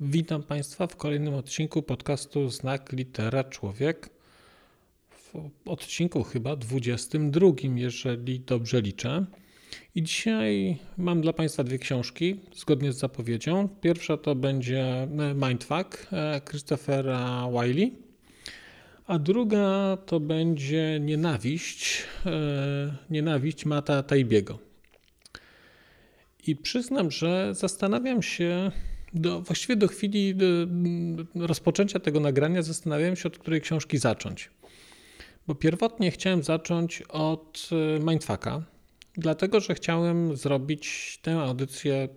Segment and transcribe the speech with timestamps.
[0.00, 4.10] Witam Państwa w kolejnym odcinku podcastu Znak Litera Człowiek.
[5.10, 9.26] W odcinku chyba 22, jeżeli dobrze liczę.
[9.94, 13.68] I dzisiaj mam dla Państwa dwie książki, zgodnie z zapowiedzią.
[13.80, 17.92] Pierwsza to będzie e, Mindfuck e, Christophera Wiley,
[19.06, 24.58] a druga to będzie Nienawiść, e, Nienawiść Mata Taibiego.
[26.46, 28.70] I przyznam, że zastanawiam się,
[29.14, 30.46] do, właściwie do chwili do
[31.34, 34.50] rozpoczęcia tego nagrania zastanawiałem się, od której książki zacząć.
[35.46, 37.68] Bo pierwotnie chciałem zacząć od
[38.00, 38.62] Mindfucka,
[39.16, 42.08] Dlatego, że chciałem zrobić tę audycję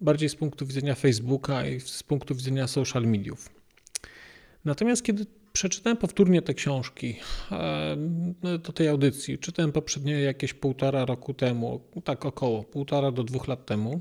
[0.00, 3.50] bardziej z punktu widzenia Facebooka i z punktu widzenia social mediów.
[4.64, 7.16] Natomiast kiedy przeczytałem powtórnie te książki
[8.42, 13.66] do tej audycji, czytałem poprzednio jakieś półtora roku temu, tak około półtora do dwóch lat
[13.66, 14.00] temu,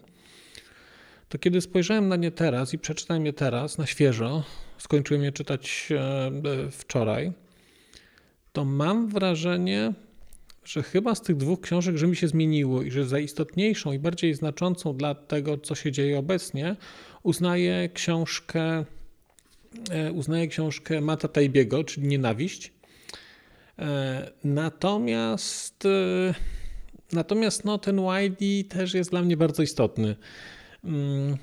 [1.36, 4.44] to kiedy spojrzałem na nie teraz i przeczytałem je teraz na świeżo,
[4.78, 5.90] skończyłem je czytać
[6.72, 7.32] wczoraj,
[8.54, 9.94] to mam wrażenie,
[10.64, 14.00] że chyba z tych dwóch książek, że mi się zmieniło i że za istotniejszą i
[14.00, 16.76] bardziej znaczącą dla tego, co się dzieje obecnie,
[17.24, 18.86] uznaję książkę,
[19.90, 22.74] e, uznaję książkę Mata Tajbiego, czyli Nienawiść.
[23.80, 26.34] E, natomiast, e,
[27.14, 30.16] natomiast no, ten Wiley też jest dla mnie bardzo istotny.
[30.86, 31.38] Mm,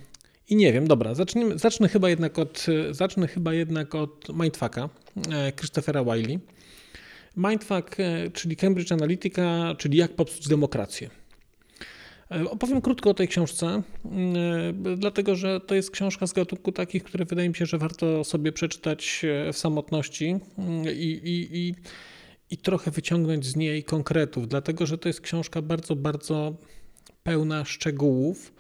[0.49, 4.89] I nie wiem, dobra, zacznę, zacznę chyba jednak od, zacznę chyba jednak od Mindfucka
[5.57, 6.41] Christophera Wiley.
[7.37, 11.11] Mindfuck, e, czyli Cambridge Analytica, czyli jak popsuć demokrację.
[12.31, 17.05] E, opowiem krótko o tej książce, e, dlatego że to jest książka z gatunku takich,
[17.05, 19.23] które wydaje mi się, że warto sobie przeczytać
[19.53, 20.37] w samotności
[20.95, 21.75] i, i, i,
[22.51, 26.55] i trochę wyciągnąć z niej konkretów, dlatego że to jest książka bardzo, bardzo
[27.23, 28.53] pełna szczegółów.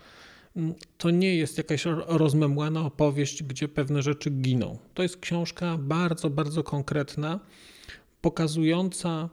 [0.98, 4.78] To nie jest jakaś rozmemłana opowieść, gdzie pewne rzeczy giną.
[4.94, 7.40] To jest książka bardzo, bardzo konkretna
[8.20, 9.28] pokazująca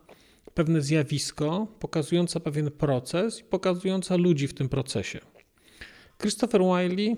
[0.53, 5.19] pewne zjawisko, pokazująca pewien proces i pokazująca ludzi w tym procesie.
[6.21, 7.17] Christopher Wiley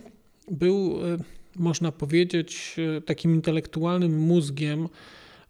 [0.51, 1.18] był, e,
[1.56, 4.89] można powiedzieć, e, takim intelektualnym mózgiem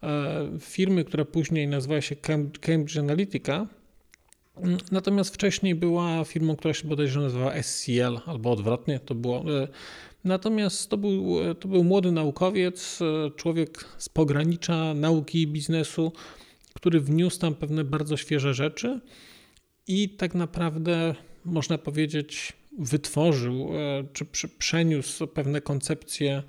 [0.04, 2.16] e, firmy, która później nazywała się
[2.62, 3.68] Cambridge Analytica.
[4.92, 9.44] Natomiast wcześniej była firmą, która się bodajże nazywała SCL, albo odwrotnie to było.
[10.24, 13.00] Natomiast to był, to był młody naukowiec,
[13.36, 16.12] człowiek z pogranicza nauki i biznesu,
[16.74, 19.00] który wniósł tam pewne bardzo świeże rzeczy
[19.88, 26.44] i tak naprawdę można powiedzieć, wytworzył e, czy przeniósł pewne koncepcje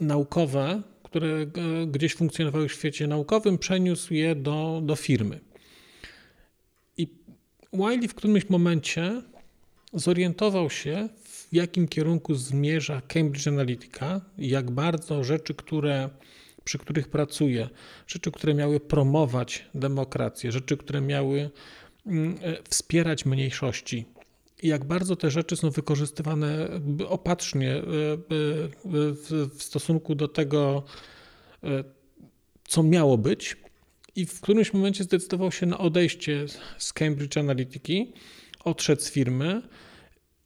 [0.00, 1.46] naukowe, które e,
[1.86, 5.40] gdzieś funkcjonowały w świecie naukowym, przeniósł je do, do firmy.
[7.74, 9.22] Wiley w którymś momencie
[9.92, 16.10] zorientował się, w jakim kierunku zmierza Cambridge Analytica jak bardzo rzeczy, które,
[16.64, 17.68] przy których pracuje,
[18.06, 21.50] rzeczy, które miały promować demokrację, rzeczy, które miały
[22.06, 24.04] mm, e, wspierać mniejszości,
[24.62, 26.68] jak bardzo te rzeczy są wykorzystywane
[27.08, 27.84] opatrznie e, e,
[29.48, 30.82] w stosunku do tego,
[32.68, 33.63] co miało być.
[34.16, 36.46] I w którymś momencie zdecydował się na odejście
[36.78, 38.12] z Cambridge Analytiki,
[38.64, 39.62] odszedł z firmy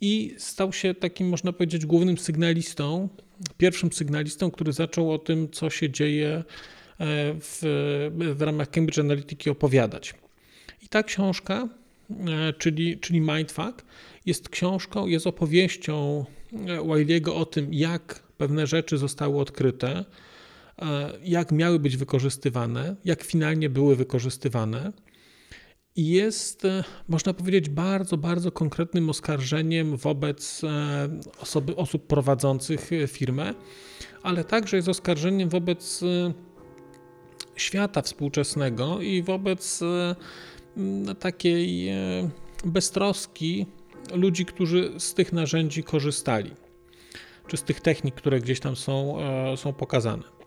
[0.01, 3.09] i stał się takim, można powiedzieć, głównym sygnalistą,
[3.57, 6.45] pierwszym sygnalistą, który zaczął o tym, co się dzieje e,
[7.41, 7.61] w,
[8.35, 10.15] w ramach Cambridge Analytica opowiadać.
[10.83, 11.69] I ta książka,
[12.11, 13.85] e, czyli, czyli Mindfuck,
[14.27, 20.05] jest książką, jest opowieścią e, Wiley'ego o tym, jak pewne rzeczy zostały odkryte,
[21.25, 24.93] jak miały być wykorzystywane, jak finalnie były wykorzystywane
[25.99, 31.09] i jest, e, można powiedzieć, bardzo, bardzo konkretnym oskarżeniem wobec e,
[31.41, 33.55] osoby, osób prowadzących e, firmę,
[34.23, 36.01] ale także jest oskarżeniem wobec
[37.57, 39.81] świata współczesnego i wobec
[41.19, 41.89] takiej
[42.65, 43.67] beztroski
[44.15, 46.51] ludzi, którzy z tych narzędzi korzystali,
[47.47, 49.19] czy z tych technik, które gdzieś tam są,
[49.57, 50.38] są pokazane.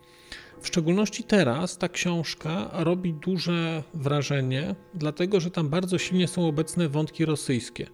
[0.61, 6.89] W szczególności teraz ta książka robi duże wrażenie, dlatego że tam bardzo silnie są obecne
[6.89, 7.87] wątki rosyjskie.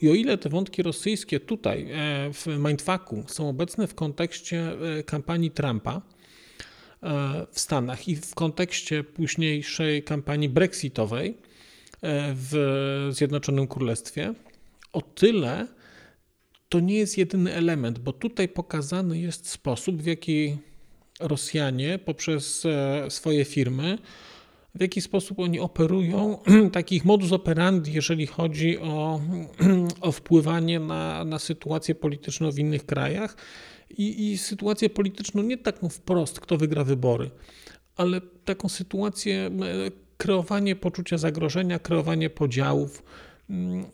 [0.00, 5.02] I o ile te wątki rosyjskie tutaj e, w Mindfucku są obecne w kontekście e,
[5.02, 6.02] kampanii Trumpa
[7.02, 11.38] e, w Stanach i w kontekście późniejszej kampanii brexitowej
[12.34, 14.34] w Zjednoczonym Królestwie,
[14.92, 15.66] o tyle
[16.68, 20.58] to nie jest jedyny element, bo tutaj pokazany jest sposób, w jaki
[21.20, 22.66] Rosjanie poprzez
[23.08, 23.98] swoje firmy.
[24.74, 26.38] W jaki sposób oni operują,
[26.72, 29.20] takich modus operandi, jeżeli chodzi o,
[30.00, 33.36] o wpływanie na, na sytuację polityczną w innych krajach.
[33.98, 37.30] I, i sytuację polityczną nie taką wprost, kto wygra wybory,
[37.96, 39.50] ale taką sytuację,
[40.16, 43.02] kreowanie poczucia zagrożenia, kreowanie podziałów,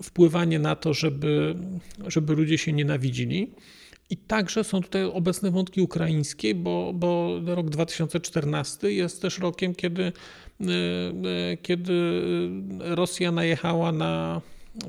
[0.03, 1.55] wpływanie na to, żeby,
[2.07, 3.55] żeby ludzie się nienawidzili.
[4.13, 10.03] I także są tutaj obecne wątki ukraińskie, bo, bo rok 2014 jest też rokiem, kiedy,
[10.03, 10.13] e,
[11.53, 11.93] e, kiedy
[12.79, 14.41] Rosja najechała na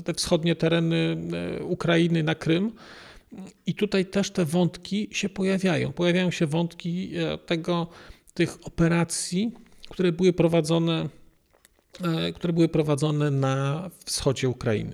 [0.04, 1.16] te wschodnie tereny
[1.58, 2.72] e, Ukrainy, na Krym.
[3.66, 5.92] I tutaj też te wątki się pojawiają.
[5.92, 7.12] Pojawiają się wątki
[7.46, 7.88] tego,
[8.34, 9.52] tych operacji,
[9.90, 11.08] które były prowadzone,
[12.34, 14.92] które były prowadzone na wschodzie Ukrainy.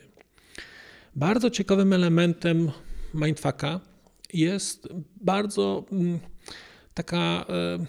[1.16, 2.70] Bardzo ciekawym elementem
[3.14, 3.89] Mindfucka
[4.34, 4.88] jest
[5.20, 6.18] bardzo mm,
[6.94, 7.86] taka e,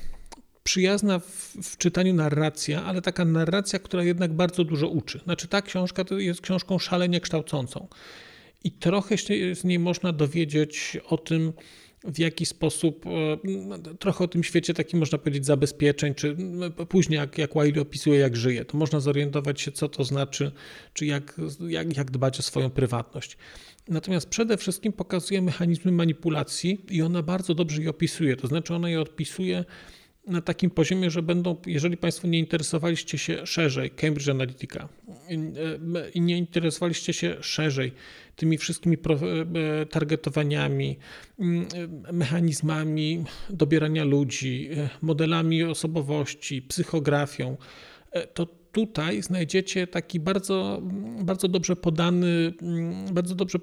[0.64, 5.20] przyjazna w, w, czytaniu narracja, ale taka narracja, która jednak bardzo dużo uczy.
[5.24, 7.88] Znaczy ta książka jest książką szalenie kształcącą
[8.64, 11.54] i trochę się z niej można dowiedzieć o tym,
[12.04, 16.38] w jaki sposób, e, trochę o tym świecie takim można powiedzieć zabezpieczeń, czy
[16.90, 20.52] później jak, jak Wiley opisuje, jak żyje, to można zorientować się, co to znaczy,
[20.94, 23.38] czy jak, jak, jak dbać o swoją prywatność.
[23.88, 28.36] Natomiast przede wszystkim pokazuje mechanizmy manipulacji i ona bardzo dobrze je opisuje.
[28.36, 29.66] To znaczy, ona je opisuje
[30.28, 34.90] na takim poziomie, że będą, jeżeli Państwo nie interesowaliście się szerzej Cambridge Analytica
[36.14, 37.94] i nie interesowaliście się szerzej
[38.36, 40.98] tymi wszystkimi e, targetowaniami,
[41.40, 41.68] mm,
[42.14, 44.70] mechanizmami dobierania ludzi,
[45.02, 47.58] modelami osobowości, psychografią,
[48.34, 50.82] to tutaj znajdziecie taki bardzo,
[51.24, 52.54] bardzo dobrze podany,
[53.12, 53.60] bardzo dobrze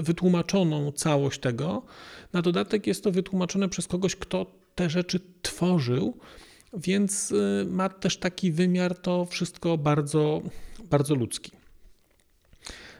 [0.00, 1.82] wytłumaczoną całość tego.
[2.32, 6.16] Na dodatek jest to wytłumaczone przez kogoś, kto te rzeczy tworzył,
[6.76, 10.42] więc y, ma też taki wymiar to wszystko bardzo,
[10.90, 11.50] bardzo ludzki.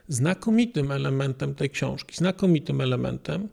[0.08, 3.48] Znakomitym elementem tej książki, znakomitym elementem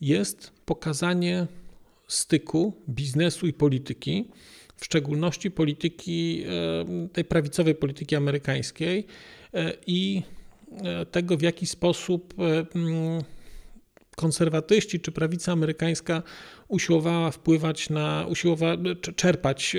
[0.00, 1.46] jest pokazanie
[2.08, 4.28] styku biznesu i polityki
[4.78, 9.06] w szczególności polityki, e, tej prawicowej polityki amerykańskiej
[9.54, 10.22] e, i
[10.84, 12.34] e, tego, w jaki sposób
[14.16, 16.22] konserwatyści czy prawica amerykańska
[16.68, 18.76] usiłowała wpływać na, usiłowała
[19.16, 19.76] czerpać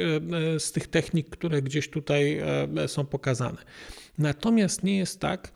[0.59, 2.41] z tych technik, które gdzieś tutaj
[2.87, 3.57] są pokazane.
[4.17, 5.51] Natomiast nie jest tak,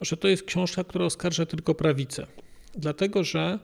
[0.00, 2.26] że to jest książka, która oskarża tylko prawicę,
[2.74, 3.58] dlatego że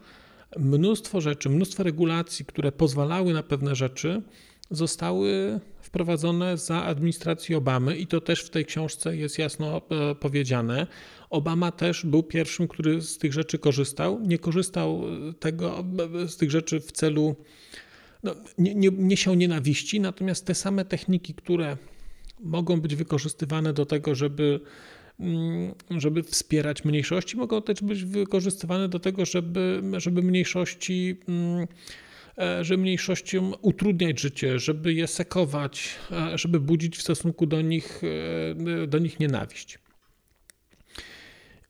[0.56, 4.22] mnóstwo rzeczy, mnóstwo regulacji, które pozwalały na pewne rzeczy,
[4.70, 10.86] zostały wprowadzone za administracji Obamy i to też w tej książce jest jasno e, powiedziane.
[11.30, 14.20] Obama też był pierwszym, który z tych rzeczy korzystał.
[14.20, 15.02] Nie korzystał
[15.40, 15.84] tego,
[16.24, 17.36] e, z tych rzeczy w celu,
[18.22, 21.76] no, nie, nie, nie siał nienawiści, natomiast te same techniki, które
[22.40, 24.60] mogą być wykorzystywane do tego, żeby
[25.20, 31.16] mm, żeby wspierać mniejszości, mogą też być wykorzystywane do tego, żeby, żeby mniejszości
[32.38, 38.00] E, że mniejszościom utrudniać życie, żeby je sekować, e, żeby budzić w stosunku do nich,
[38.82, 39.78] e, do nich nienawiść.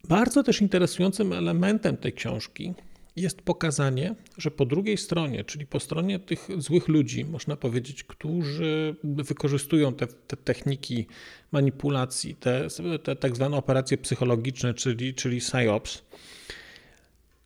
[0.09, 2.75] Bardzo też interesującym elementem tej książki
[3.17, 8.97] jest pokazanie, że po drugiej stronie, czyli po stronie tych złych ludzi, można powiedzieć, którzy
[9.05, 11.07] wykorzystują te, te techniki
[11.53, 12.69] manipulacji, te,
[13.03, 16.03] te tak zwane operacje psychologiczne, czyli, czyli PSYOPS,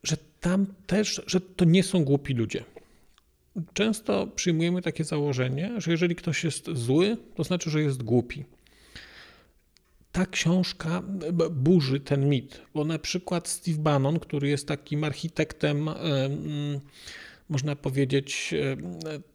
[0.03, 2.65] że tam też, że to nie są głupi ludzie
[3.73, 8.45] często przyjmujemy takie założenie, że jeżeli ktoś jest zły, to znaczy, że jest głupi.
[10.13, 11.03] Ta książka
[11.51, 15.91] burzy ten mit, bo na przykład Steve Bannon, który jest takim architektem
[17.49, 18.55] można powiedzieć,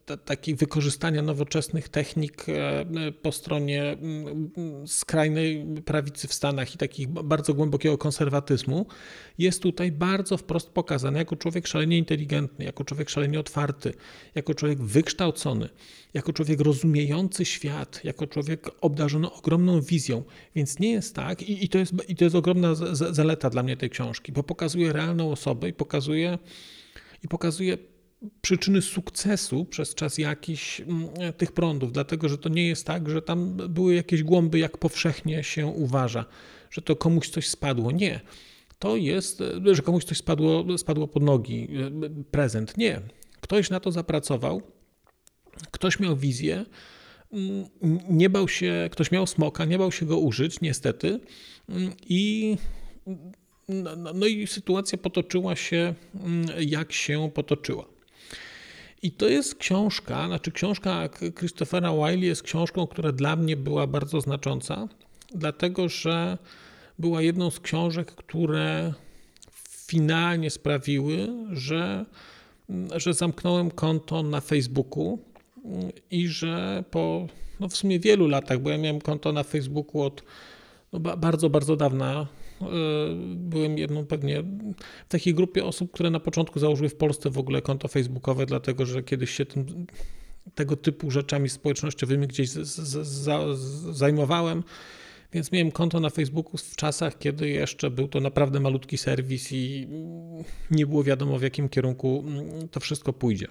[0.08, 2.86] e, takiej wykorzystania nowoczesnych technik e,
[3.22, 4.51] po stronie mm,
[4.88, 8.86] skrajnej prawicy w Stanach i takich bardzo głębokiego konserwatyzmu,
[9.38, 13.93] jest tutaj bardzo wprost pokazany jako człowiek szalenie inteligentny, jako człowiek szalenie otwarty,
[14.36, 15.70] jako człowiek wykształcony,
[16.13, 20.24] jako człowiek rozumiejący świat, jako człowiek obdarzony ogromną wizją.
[20.55, 23.77] Więc nie jest tak, i, i, to, jest, i to jest ogromna zaleta dla mnie
[23.77, 26.38] tej książki, bo pokazuje realną osobę i pokazuje,
[27.24, 27.92] i pokazuje
[28.42, 33.22] przyczyny sukcesu przez czas jakiś mm, tych prądów, dlatego że to nie jest tak, że
[33.22, 36.25] tam były jakieś głąby, jak powszechnie się uważa,
[36.72, 37.92] że to komuś coś spadło.
[37.92, 38.20] Nie.
[38.80, 41.68] To jest, że komuś coś spadło, spadło pod nogi,
[42.32, 42.77] prezent.
[42.77, 43.01] Nie.
[43.42, 44.62] Ktoś na to zapracował,
[45.72, 46.65] ktoś miał wizję,
[47.32, 47.65] mm,
[48.10, 51.20] nie bał się, ktoś miał smoka, nie bał się go użyć, niestety.
[51.70, 52.58] Mm, I
[53.68, 55.94] no, no, no i sytuacja potoczyła się,
[56.60, 57.92] jak się potoczyła.
[59.03, 64.22] I to jest książka, znaczy książka Christophera Wiley jest książką, która dla mnie była bardzo
[64.22, 64.88] znacząca,
[65.36, 66.38] dlatego że
[67.00, 68.93] była jedną z książek, które
[69.88, 72.05] finalnie sprawiły, że,
[72.95, 75.19] że zamknąłem konto na Facebooku
[76.12, 77.27] i że po
[77.60, 80.24] no w sumie wielu latach, bo ja miałem konto na Facebooku od
[80.93, 82.27] no bardzo, bardzo dawna,
[83.36, 84.43] byłem jedną pewnie
[85.08, 88.86] w takiej grupie osób, które na początku założyły w Polsce w ogóle konto facebookowe, dlatego
[88.86, 89.88] że kiedyś się tym,
[90.55, 94.63] tego typu rzeczami społecznościowymi gdzieś z, z, z, zajmowałem.
[95.34, 99.88] Więc miałem konto na Facebooku w czasach, kiedy jeszcze był to naprawdę malutki serwis i
[100.72, 102.24] nie było wiadomo, w jakim kierunku
[102.72, 103.48] to wszystko pójdzie.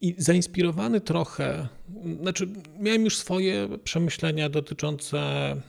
[0.00, 1.68] I zainspirowany trochę,
[2.20, 2.48] znaczy
[2.80, 5.20] miałem już swoje przemyślenia dotyczące,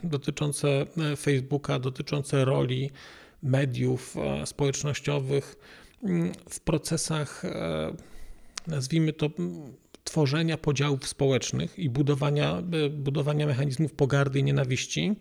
[0.04, 0.68] dotyczące
[1.12, 2.92] e, Facebooka, dotyczące roli
[3.44, 5.56] mediów e, społecznościowych
[6.04, 7.94] mm, w procesach, e,
[8.68, 9.30] nazwijmy to,
[10.04, 15.16] tworzenia podziałów społecznych i budowania, budowania mechanizmów pogardy i nienawiści.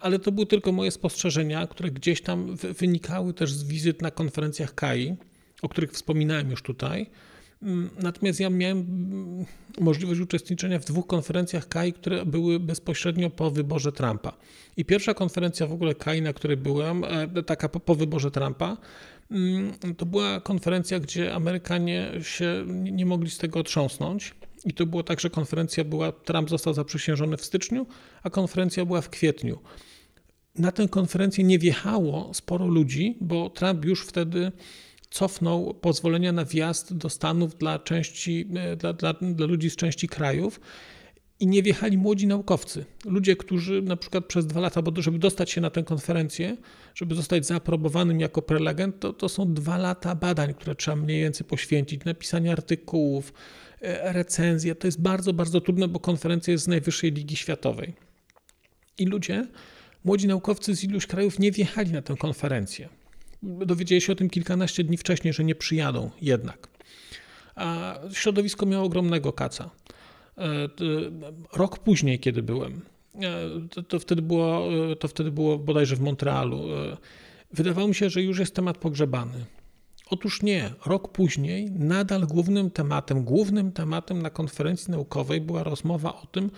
[0.00, 4.74] Ale to były tylko moje spostrzeżenia, które gdzieś tam wynikały też z wizyt na konferencjach
[4.74, 5.16] KAI,
[5.62, 7.10] o których wspominałem już tutaj
[8.02, 9.44] natomiast ja miałem mm,
[9.80, 14.32] możliwość uczestniczenia w dwóch konferencjach KAI, które były bezpośrednio po wyborze Trumpa.
[14.76, 18.76] I pierwsza konferencja w ogóle KAI, na której byłem, e, taka po, po wyborze Trumpa,
[19.30, 24.34] mm, to była konferencja, gdzie Amerykanie się nie mogli z tego otrząsnąć.
[24.64, 27.86] I to było tak, że konferencja była, Trump został zaprzysiężony w styczniu,
[28.22, 29.58] a konferencja była w kwietniu.
[30.58, 34.52] Na tę konferencję nie wjechało sporo ludzi, bo Trump już wtedy
[35.14, 40.08] cofnął pozwolenia na wjazd do Stanów dla, części, e, dla, dla, dla ludzi z części
[40.08, 40.60] krajów
[41.40, 42.84] i nie wjechali młodzi naukowcy.
[43.04, 46.56] Ludzie, którzy na przykład przez dwa lata, bo żeby dostać się na tę konferencję,
[46.94, 51.46] żeby zostać zaaprobowanym jako prelegent, to, to są dwa lata badań, które trzeba mniej więcej
[51.46, 53.32] poświęcić, napisanie artykułów,
[53.80, 54.74] e, recenzje.
[54.74, 57.94] To jest bardzo, bardzo trudne, bo konferencja jest z najwyższej ligi światowej.
[58.98, 59.46] I ludzie,
[60.04, 62.88] młodzi naukowcy z iluś krajów nie wjechali na tę konferencję
[63.44, 66.68] dowiedzieli się o tym kilkanaście dni wcześniej, że nie przyjadą jednak.
[67.54, 69.70] A środowisko miało ogromnego kaca.
[70.38, 70.68] E,
[71.52, 72.80] rok później, kiedy byłem,
[73.14, 73.20] e,
[73.70, 76.62] to, to, wtedy było, e, to wtedy było bodajże w Montrealu,
[77.52, 79.44] wydawało mi się, że już jest temat pogrzebany.
[80.10, 80.70] Otóż nie.
[80.86, 86.50] Rok później nadal głównym tematem, głównym tematem na konferencji naukowej była rozmowa o tym,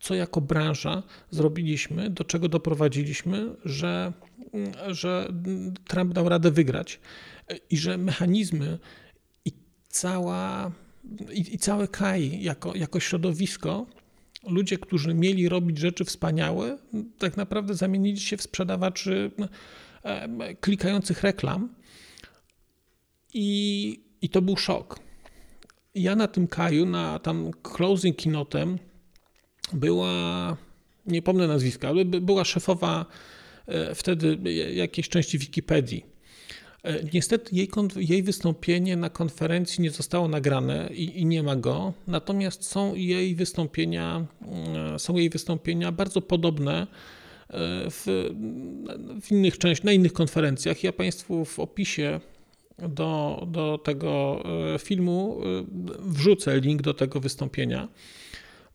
[0.00, 4.12] co jako branża zrobiliśmy, do czego doprowadziliśmy, że,
[4.86, 5.32] że
[5.88, 7.00] Trump dał radę wygrać
[7.70, 8.78] i że mechanizmy
[9.44, 9.52] i
[9.88, 10.70] cała
[11.32, 13.86] i, i całe KAI jako, jako środowisko,
[14.48, 16.78] ludzie, którzy mieli robić rzeczy wspaniałe,
[17.18, 19.30] tak naprawdę zamienili się w sprzedawaczy
[20.60, 21.74] klikających reklam
[23.34, 25.00] i, i to był szok.
[25.94, 28.78] Ja na tym Kaju, na tam closing keynotem
[29.72, 30.56] była,
[31.06, 33.06] nie pomnę nazwiska, ale była szefowa
[33.66, 34.38] e, wtedy
[34.74, 36.04] jakiejś części Wikipedii.
[36.82, 41.92] E, niestety jej, jej wystąpienie na konferencji nie zostało nagrane i, i, nie ma go,
[42.06, 44.26] natomiast są jej wystąpienia,
[44.94, 46.86] e, są jej wystąpienia bardzo podobne
[47.90, 48.30] w,
[49.22, 50.84] w innych częściach, na innych konferencjach.
[50.84, 52.20] Ja Państwu w opisie
[52.78, 54.42] do, do tego
[54.78, 55.40] filmu
[55.98, 57.88] wrzucę link do tego wystąpienia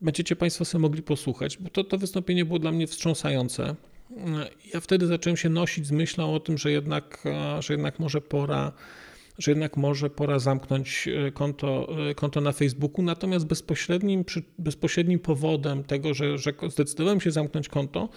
[0.01, 3.75] będziecie Państwo sobie mogli posłuchać, bo to, to wystąpienie było dla mnie wstrząsające.
[4.73, 7.23] Ja wtedy zacząłem się nosić z myślą o tym, że jednak,
[7.59, 8.71] że jednak może pora
[9.37, 13.05] że jednak może pora zamknąć e, konto, e, konto na Facebooku.
[13.05, 14.25] Natomiast bezpośrednim,
[14.57, 18.09] bezpośrednim powodem tego, że, że zdecydowałem się zamknąć konto,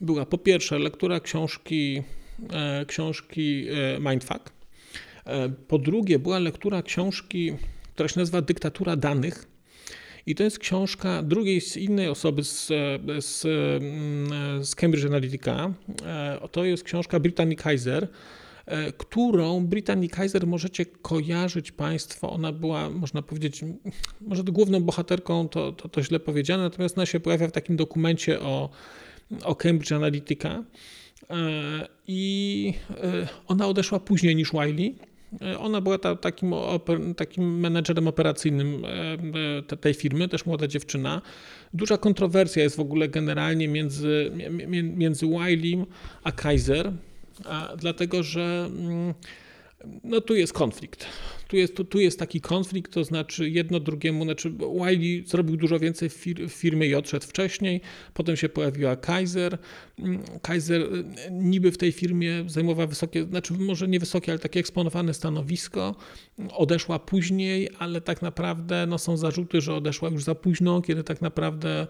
[0.00, 2.02] była po pierwsze lektura książki,
[2.50, 3.66] e, książki
[4.00, 4.56] Mindfuck.
[5.68, 7.52] Po drugie, była lektura książki,
[7.94, 9.48] która się nazywa Dyktatura danych
[10.26, 12.66] i to jest książka drugiej innej osoby z,
[13.18, 13.40] z,
[14.68, 15.72] z Cambridge Analytica.
[16.06, 18.08] E, to jest książka Brittany Kaiser,
[18.66, 22.30] e, którą Brittany Kaiser możecie kojarzyć Państwo.
[22.30, 23.64] Ona była, można powiedzieć,
[24.20, 28.40] może główną bohaterką, to, to, to źle powiedziane, natomiast ona się pojawia w takim dokumencie
[28.40, 28.70] o,
[29.44, 30.64] o Cambridge Analytica.
[31.30, 32.74] E, I
[33.46, 34.94] ona odeszła później niż Wiley.
[35.58, 36.54] Ona była ta, takim,
[37.16, 38.82] takim menedżerem operacyjnym
[39.80, 41.22] tej firmy, też młoda dziewczyna.
[41.74, 44.32] Duża kontrowersja jest w ogóle generalnie między,
[44.82, 45.86] między Wileym
[46.22, 46.92] a Kaiser,
[47.78, 49.14] dlatego że mm,
[50.04, 51.06] no tu jest konflikt.
[51.48, 55.78] Tu jest, tu, tu jest taki konflikt, to znaczy jedno drugiemu, znaczy Wiley zrobił dużo
[55.78, 57.80] więcej fir w firmie i odszedł wcześniej,
[58.14, 59.58] potem się pojawiła Kaiser.
[59.98, 64.60] Mm, Kaiser y, niby w tej firmie zajmowała wysokie, znaczy może nie wysokie, ale takie
[64.60, 65.94] eksponowane stanowisko.
[66.52, 71.22] Odeszła później, ale tak naprawdę no, są zarzuty, że odeszła już za późno, kiedy tak
[71.22, 71.86] naprawdę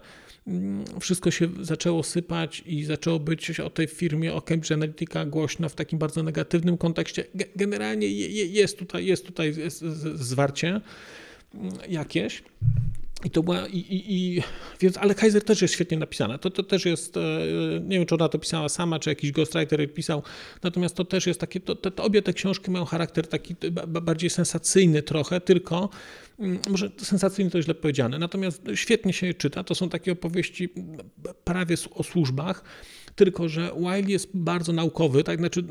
[0.99, 5.75] wszystko się zaczęło sypać i zaczęło być o tej firmie, o Cambridge Analytica głośno w
[5.75, 7.23] takim bardzo negatywnym kontekście.
[7.55, 8.07] Generalnie
[8.47, 9.53] jest tutaj, jest tutaj
[10.15, 10.81] zwarcie
[11.89, 12.43] jakieś.
[13.25, 14.43] I to była, i, i, i,
[14.79, 16.37] więc, ale Kaiser też jest świetnie napisana.
[16.37, 17.21] To, to też jest, e,
[17.81, 20.23] nie wiem, czy ona to pisała sama, czy jakiś ghostwriter pisał,
[20.63, 23.55] natomiast to też jest takie, to, to, to obie te książki mają charakter taki
[23.87, 25.89] bardziej sensacyjny trochę, tylko,
[26.39, 29.63] mm, może sensacyjny to źle powiedziane, natomiast świetnie się je czyta.
[29.63, 30.69] To są takie opowieści
[31.43, 32.63] prawie o służbach,
[33.15, 35.63] tylko że Wiley jest bardzo naukowy, tak, znaczy,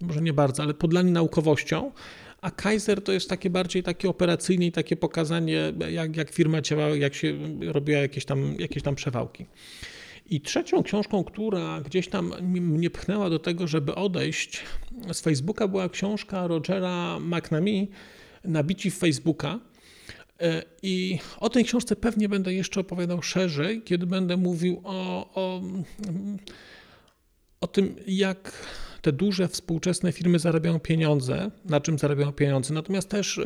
[0.00, 1.92] może nie bardzo, ale podlany naukowością,
[2.42, 6.96] a Kaiser to jest takie bardziej takie operacyjne i takie pokazanie, jak, jak firma działała,
[6.96, 9.46] jak się robiła jakieś tam, jakieś tam przewałki.
[10.26, 14.62] I trzecią książką, która gdzieś tam mnie pchnęła do tego, żeby odejść
[15.12, 17.88] z Facebooka, była książka Rogera McNamee
[18.44, 19.60] Nabici w Facebooka.
[20.40, 25.62] E, I o tej książce pewnie będę jeszcze opowiadał szerzej, kiedy będę mówił o, o,
[27.60, 28.52] o tym, jak
[29.02, 32.74] te duże współczesne firmy zarabiają pieniądze, na czym zarabiają pieniądze.
[32.74, 33.40] Natomiast też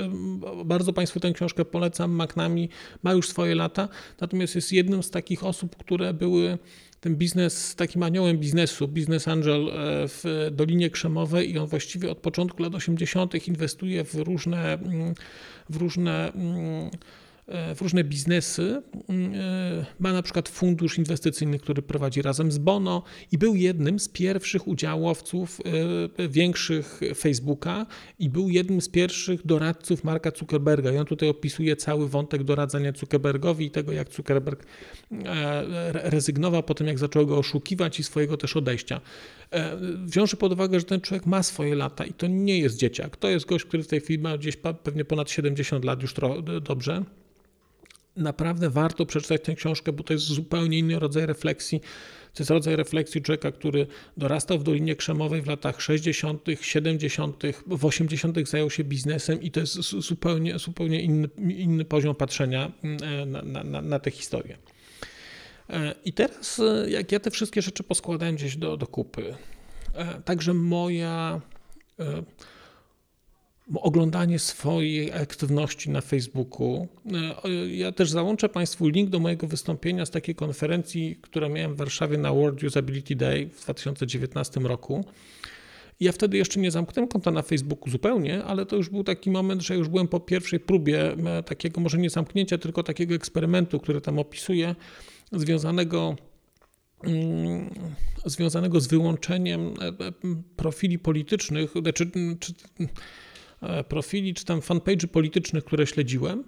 [0.64, 2.22] bardzo Państwu tę książkę polecam.
[2.22, 2.68] McNamee
[3.02, 3.88] ma już swoje lata,
[4.20, 6.58] natomiast jest jednym z takich osób, które były
[7.00, 9.72] ten biznes, takim aniołem biznesu, Business Angel e,
[10.08, 13.48] w Dolinie Krzemowej i on właściwie od początku lat 80.
[13.48, 15.14] inwestuje w różne, mm,
[15.70, 16.90] w różne mm,
[17.48, 18.82] w różne biznesy.
[19.08, 23.98] Mm, e, ma na przykład fundusz inwestycyjny, który prowadzi razem z Bono i był jednym
[23.98, 25.60] z pierwszych udziałowców
[26.18, 27.86] e, większych Facebooka
[28.18, 30.92] i był jednym z pierwszych doradców Marka Zuckerberga.
[30.92, 34.66] I on tutaj opisuje cały wątek doradzania Zuckerbergowi i tego, jak Zuckerberg
[35.92, 39.00] rezygnował po tym, jak zaczął go oszukiwać i swojego też odejścia.
[40.04, 43.16] Wziąwszy pod uwagę, że ten człowiek ma swoje lata i to nie jest dzieciak.
[43.16, 46.14] To jest gość, który w tej chwili ma gdzieś pewnie ponad 70 lat już
[46.62, 47.04] dobrze
[48.16, 51.80] naprawdę warto przeczytać tę książkę, bo to jest zupełnie inny rodzaj refleksji.
[52.34, 57.84] To jest rodzaj refleksji człowieka, który dorastał w Dolinie Krzemowej w latach 60., 70., w
[57.84, 58.48] 80.
[58.48, 63.82] zajął się biznesem i to jest zupełnie, zupełnie inny, inny poziom patrzenia mm, na, na,
[63.82, 64.58] na tę historię.
[65.70, 69.34] E, I teraz, e, jak ja te wszystkie rzeczy poskładałem gdzieś do, do kupy,
[69.94, 71.40] e, także moja
[73.74, 76.88] oglądanie swojej aktywności na Facebooku.
[77.44, 81.76] E, ja też załączę Państwu link do mojego wystąpienia z takiej konferencji, którą miałem w
[81.76, 85.04] Warszawie na World Usability Day w 2019 roku.
[86.00, 89.62] Ja wtedy jeszcze nie zamknąłem konta na Facebooku zupełnie, ale to już był taki moment,
[89.62, 94.00] że już byłem po pierwszej próbie e, takiego może nie zamknięcia, tylko takiego eksperymentu, który
[94.00, 94.74] tam opisuję,
[95.32, 96.16] związanego
[97.04, 97.70] mm,
[98.24, 99.92] związanego z wyłączeniem e,
[100.56, 102.86] profili politycznych, znaczy, czy, E,
[103.88, 106.44] profili czy tam fanpage'y politycznych, które śledziłem,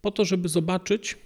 [0.00, 1.16] po to, żeby zobaczyć,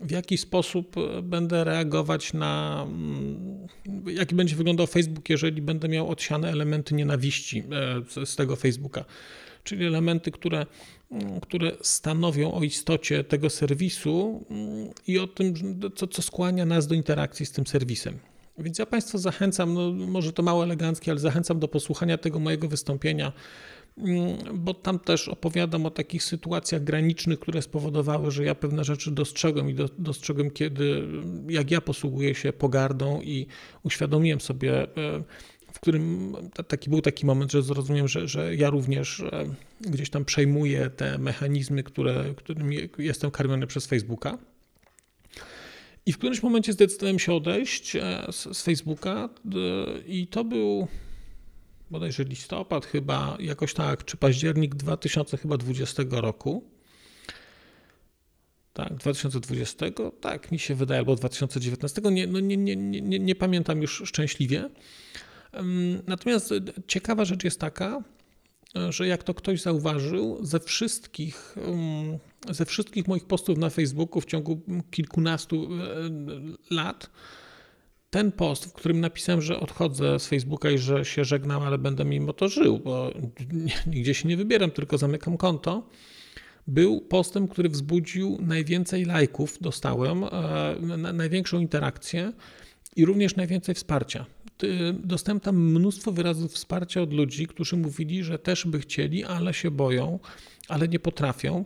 [0.00, 3.66] w jaki sposób e, będę reagować na, mm,
[4.06, 7.64] jaki będzie wyglądał Facebook, jeżeli będę miał odsiane elementy nienawiści
[8.16, 9.04] e, z tego Facebooka.
[9.64, 10.66] Czyli elementy, które,
[11.10, 15.54] mm, które stanowią o istocie tego serwisu mm, i o tym,
[15.94, 18.18] co, co skłania nas do interakcji z tym serwisem.
[18.58, 22.68] Więc ja Państwa zachęcam, no może to mało eleganckie, ale zachęcam do posłuchania tego mojego
[22.68, 23.32] wystąpienia
[24.54, 29.70] bo tam też opowiadam o takich sytuacjach granicznych, które spowodowały, że ja pewne rzeczy dostrzegłem
[29.70, 31.08] i dostrzegłem, kiedy,
[31.48, 33.46] jak ja posługuję się pogardą i
[33.82, 34.86] uświadomiłem sobie, e,
[35.72, 36.32] w którym
[36.68, 41.18] taki był taki moment, że zrozumiałem, że, że ja również e, gdzieś tam przejmuję te
[41.18, 44.38] mechanizmy, które, którymi jestem karmiony przez Facebooka.
[46.06, 49.28] I w którymś momencie zdecydowałem się odejść e, z Facebooka
[50.06, 50.88] i to był
[51.94, 56.64] bodajże listopad chyba, jakoś tak, czy październik 2020 roku.
[58.72, 59.86] Tak, 2020,
[60.20, 64.70] tak mi się wydaje, albo 2019, nie, no nie, nie, nie, nie pamiętam już szczęśliwie.
[66.06, 66.54] Natomiast
[66.86, 68.02] ciekawa rzecz jest taka,
[68.88, 71.56] że jak to ktoś zauważył, ze wszystkich,
[72.50, 77.10] ze wszystkich moich postów na Facebooku w ciągu kilkunastu e, lat,
[78.14, 82.04] ten post, w którym napisałem, że odchodzę z Facebooka i że się żegnam, ale będę
[82.04, 83.12] mimo to żył, bo
[83.86, 85.88] nigdzie się nie wybieram, tylko zamykam konto,
[86.66, 92.32] był postem, który wzbudził najwięcej lajków, dostałem, e, największą interakcję
[92.96, 94.26] i również najwięcej wsparcia.
[94.92, 99.70] Dostałem tam mnóstwo wyrazów wsparcia od ludzi, którzy mówili, że też by chcieli, ale się
[99.70, 100.18] boją,
[100.68, 101.64] ale nie potrafią.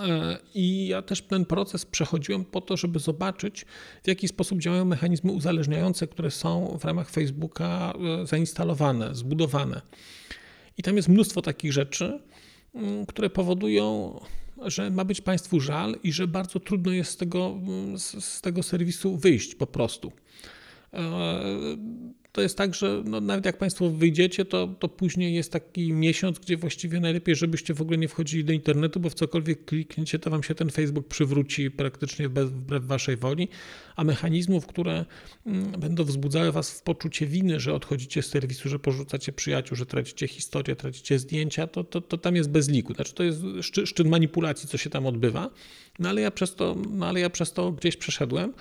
[0.00, 3.66] E, I ja też ten proces przechodziłem po to, żeby zobaczyć,
[4.04, 9.80] w jaki sposób działają mechanizmy uzależniające, które są w ramach Facebooka e, zainstalowane, zbudowane.
[10.78, 12.20] I tam jest mnóstwo takich rzeczy,
[12.74, 14.20] mm, które powodują,
[14.64, 18.62] że ma być Państwu żal i że bardzo trudno jest z tego, mm, z, tego
[18.62, 20.12] serwisu wyjść po prostu.
[22.32, 26.38] To jest tak, że no, nawet jak Państwo wyjdziecie, to, to później jest taki miesiąc,
[26.38, 30.30] gdzie właściwie najlepiej, żebyście w ogóle nie wchodzili do internetu, bo w cokolwiek klikniecie, to
[30.30, 33.48] Wam się ten Facebook przywróci praktycznie wbrew Waszej woli,
[33.96, 35.04] a mechanizmów, które
[35.46, 39.86] mm, będą wzbudzały Was w poczucie winy, że odchodzicie z serwisu, że porzucacie przyjaciół, że
[39.86, 42.94] tracicie historię, tracicie zdjęcia, to, to, to tam jest bez liku.
[42.94, 45.50] Znaczy to jest szczyt manipulacji, co się tam odbywa,
[45.98, 48.52] no ale ja przez to, no ale ja przez to gdzieś przeszedłem.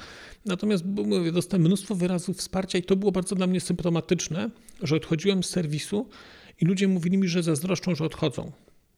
[0.48, 4.50] Natomiast mówię, dostałem mnóstwo wyrazów wsparcia i to było bardzo dla mnie symptomatyczne,
[4.84, 6.10] że odchodziłem z serwisu
[6.62, 8.52] i ludzie mówili mi, że zazdroszczą, że odchodzą,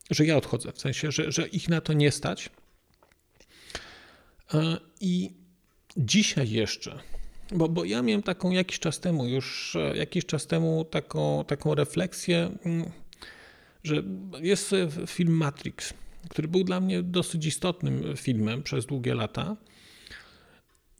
[0.09, 2.49] że ja odchodzę, w sensie, że, że ich na to nie stać.
[4.53, 5.33] E, I
[5.97, 6.99] dzisiaj jeszcze,
[7.51, 11.75] bo, bo ja miałem taką jakiś czas temu, już e, jakiś czas temu taką, taką
[11.75, 12.91] refleksję, mm,
[13.83, 14.03] że
[14.41, 14.75] jest
[15.07, 15.93] film Matrix,
[16.29, 19.57] który był dla mnie dosyć istotnym filmem przez długie lata.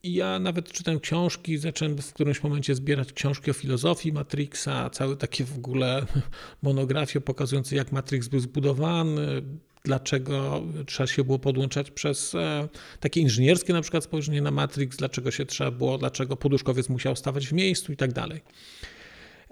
[0.04, 5.16] I ja nawet czytałem książki, zacząłem w którymś momencie zbierać książki o filozofii Matrixa, całe
[5.16, 6.06] takie w ogóle
[6.62, 9.42] monografie pokazujące, jak Matrix był zbudowany,
[9.84, 12.68] dlaczego trzeba się było podłączać przez e,
[13.00, 17.48] takie inżynierskie na przykład spojrzenie na Matrix, dlaczego się trzeba było, dlaczego poduszkowiec musiał stawać
[17.48, 18.42] w miejscu i tak dalej.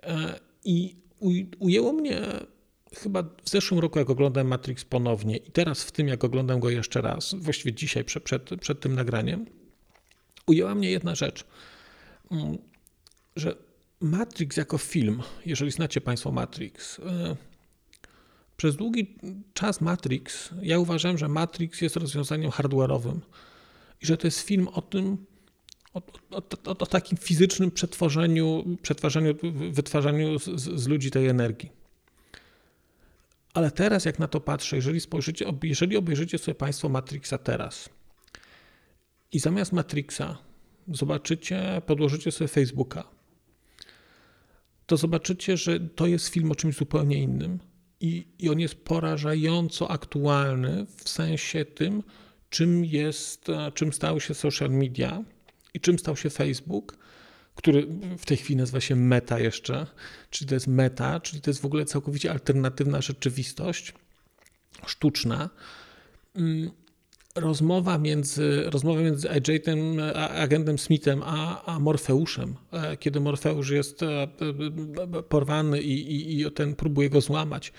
[0.03, 0.95] E, I
[1.59, 2.21] ujęło mnie
[2.95, 6.69] chyba w zeszłym roku, jak oglądałem Matrix ponownie i teraz w tym, jak oglądam go
[6.69, 9.45] jeszcze raz, właściwie dzisiaj przed, przed, przed tym nagraniem,
[10.47, 11.45] ujęła mnie jedna rzecz,
[12.31, 12.57] mm,
[13.35, 13.55] że
[13.99, 17.35] Matrix jako film, jeżeli znacie Państwo Matrix, e,
[18.57, 19.15] przez długi
[19.53, 23.19] czas Matrix, ja uważałem, że Matrix jest rozwiązaniem hardware'owym
[24.01, 25.25] i że to jest film o tym,
[25.93, 29.35] o, o, o, o takim fizycznym przetworzeniu, przetwarzaniu,
[29.71, 31.71] wytwarzaniu z, z, ludzi tej energii.
[33.53, 37.89] Ale teraz, jak na to patrzę, jeżeli spojrzycie, jeżeli obejrzycie sobie Państwo Matrixa teraz,
[39.31, 40.37] i zamiast Matrixa
[40.87, 43.03] zobaczycie, podłożycie sobie Facebooka,
[44.85, 47.59] to zobaczycie, że to jest film o czymś zupełnie innym.
[47.99, 52.03] I, I on jest porażająco aktualny w sensie tym,
[52.49, 55.23] czym jest, czym stał się social media
[55.73, 56.97] i czym stał się Facebook,
[57.55, 57.87] który
[58.17, 59.87] w tej chwili nazywa się Meta jeszcze,
[60.29, 63.93] czyli to jest meta, czyli to jest w ogóle całkowicie alternatywna rzeczywistość,
[64.85, 65.49] sztuczna.
[67.37, 69.79] Mm, rozmowa między, rozmowa między agentem,
[70.15, 74.27] agentem Smithem a, a Morfeuszem, e, kiedy Morfeusz jest e,
[75.29, 77.73] porwany i, i, i ten próbuje go złamać.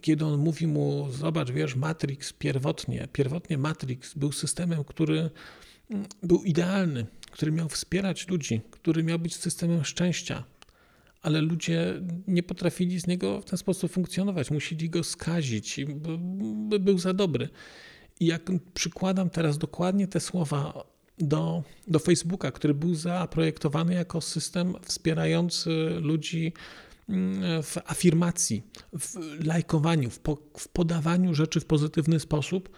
[0.00, 5.30] Kiedy on mówi mu, zobacz, wiesz, Matrix pierwotnie, pierwotnie Matrix był systemem, który
[5.90, 10.44] mm, był idealny, który miał wspierać ludzi, który miał być systemem szczęścia,
[11.22, 15.80] ale ludzie nie potrafili z niego w ten sposób funkcjonować, musieli go skazić,
[16.68, 17.48] by był za dobry.
[18.20, 18.42] I jak
[18.74, 20.84] przykładam teraz dokładnie te słowa
[21.18, 26.52] do, do Facebooka, który był zaprojektowany jako system wspierający ludzi
[27.08, 32.68] mm, w afirmacji, w lajkowaniu, w, po, w podawaniu rzeczy w pozytywny sposób,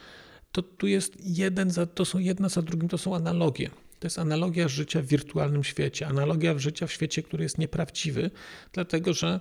[0.53, 3.71] to tu jest jeden, za, to są jedna za drugim, to są analogie.
[3.99, 8.31] To jest analogia życia w wirtualnym świecie, analogia życia w świecie, który jest nieprawdziwy,
[8.73, 9.41] dlatego że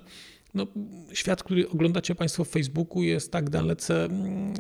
[0.53, 0.67] no,
[1.13, 4.53] świat, który oglądacie Państwo w Facebooku, jest tak dalece mm,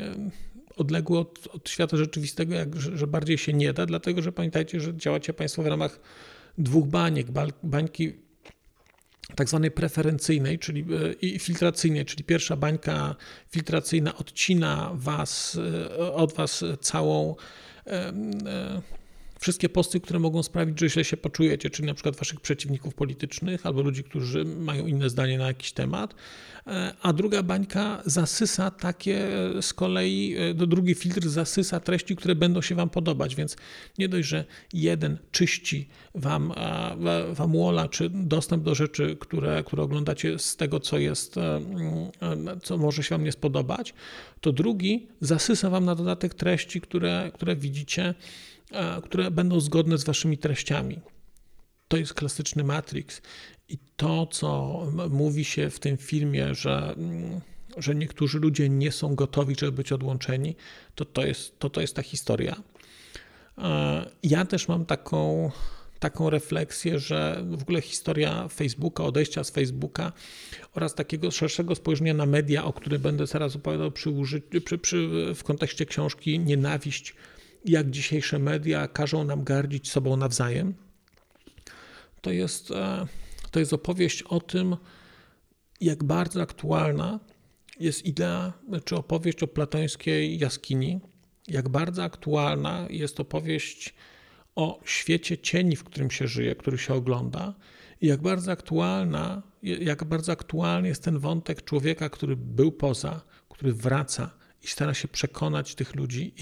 [0.77, 4.79] odległy od, od świata rzeczywistego, jak, że, że, bardziej się nie da, dlatego że pamiętajcie,
[4.79, 5.99] że działacie Państwo w ramach
[6.57, 7.27] dwóch baniek.
[7.63, 8.13] Bańki
[9.35, 13.15] tak zwanej preferencyjnej, czyli e, i filtracyjnej, czyli pierwsza bańka
[13.49, 15.57] filtracyjna odcina was,
[15.99, 17.35] e, od Was całą
[17.87, 18.13] e,
[19.39, 23.65] wszystkie posty, które mogą sprawić, że źle się poczujecie, czyli na przykład waszych przeciwników politycznych
[23.65, 26.15] albo ludzi, którzy mają inne zdanie na jakiś temat,
[26.67, 29.27] e, a druga bańka zasysa takie
[29.61, 33.55] z kolei, e, do drugi filtr zasysa treści, które będą się wam podobać, więc
[33.97, 36.53] nie dość, że jeden czyści wam,
[37.31, 41.61] wam walla, czy dostęp do rzeczy, które, które oglądacie z tego, co jest, e,
[42.63, 43.93] co może się wam nie spodobać,
[44.41, 48.13] to drugi zasysa wam na dodatek treści, które, które widzicie,
[49.03, 50.99] które będą zgodne z waszymi treściami.
[51.87, 53.21] to jest klasyczny Matrix.
[53.69, 57.41] I to, co mówi się w tym filmie, że, mm,
[57.77, 60.55] że niektórzy ludzie nie są gotowi, żeby być odłączeni,
[60.95, 62.55] to to jest, to, to jest ta historia.
[64.23, 65.51] Ja też mam taką,
[65.99, 70.11] taką refleksję, że w ogóle historia Facebooka, odejścia z Facebooka
[70.73, 74.09] oraz takiego szerszego spojrzenia na media, o którym będę zaraz opowiadał przy,
[74.65, 77.15] przy, przy, w kontekście książki Nienawiść,
[77.65, 80.73] jak dzisiejsze media każą nam gardzić sobą nawzajem,
[82.21, 83.07] to jest, e,
[83.51, 84.75] to jest opowieść o tym,
[85.81, 87.19] jak bardzo aktualna
[87.79, 88.53] jest idea,
[88.85, 90.99] czy opowieść o platońskiej jaskini,
[91.47, 93.93] jak bardzo aktualna jest opowieść
[94.55, 97.53] o świecie cieni, w którym się żyje, który się ogląda,
[98.01, 103.73] i jak bardzo aktualna, jak bardzo aktualny jest ten wątek człowieka, który był poza, który
[103.73, 104.31] wraca
[104.63, 106.33] i stara się przekonać tych ludzi,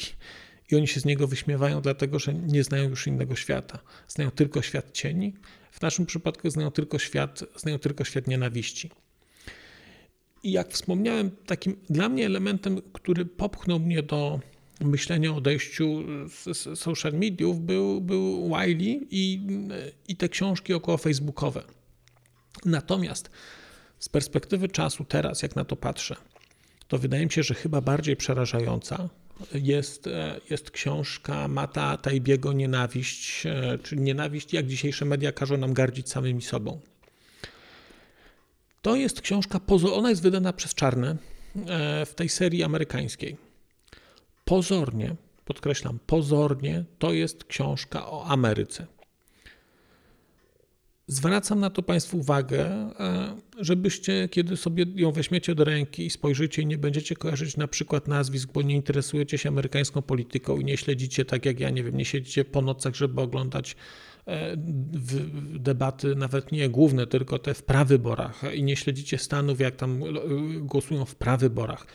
[0.75, 3.79] oni się z niego wyśmiewają, dlatego że nie znają już innego świata.
[4.07, 5.33] Znają tylko świat cieni.
[5.71, 8.89] W naszym przypadku znają tylko świat, znają tylko świat nienawiści.
[10.43, 14.39] I jak wspomniałem, takim dla mnie elementem, który popchnął mnie do
[14.81, 16.03] myślenia o odejściu
[16.53, 19.47] z social mediów był, był Wiley i,
[20.07, 21.63] i te książki około facebookowe.
[22.65, 23.29] Natomiast
[23.99, 26.15] z perspektywy czasu teraz, jak na to patrzę,
[26.87, 29.09] to wydaje mi się, że chyba bardziej przerażająca
[29.53, 30.09] jest,
[30.49, 33.43] jest książka Mata Tajbiego Nienawiść,
[33.83, 36.79] czyli Nienawiść, jak dzisiejsze media każą nam gardzić samymi sobą.
[38.81, 39.59] To jest książka,
[39.93, 41.17] ona jest wydana przez Czarne
[41.67, 43.37] e, w tej serii amerykańskiej
[44.45, 45.15] pozornie,
[45.45, 48.87] podkreślam, pozornie to jest książka o Ameryce.
[51.07, 56.61] Zwracam na to Państwu uwagę, e, żebyście, kiedy sobie ją weźmiecie do ręki i spojrzycie
[56.61, 60.77] i nie będziecie kojarzyć na przykład nazwisk, bo nie interesujecie się amerykańską polityką i nie
[60.77, 63.75] śledzicie tak jak ja, nie wiem, nie siedzicie po nocach, żeby oglądać
[64.27, 64.53] e,
[65.59, 70.07] debaty, nawet nie główne, tylko te w prawyborach i nie śledzicie Stanów, jak tam e,
[70.59, 71.87] głosują w prawyborach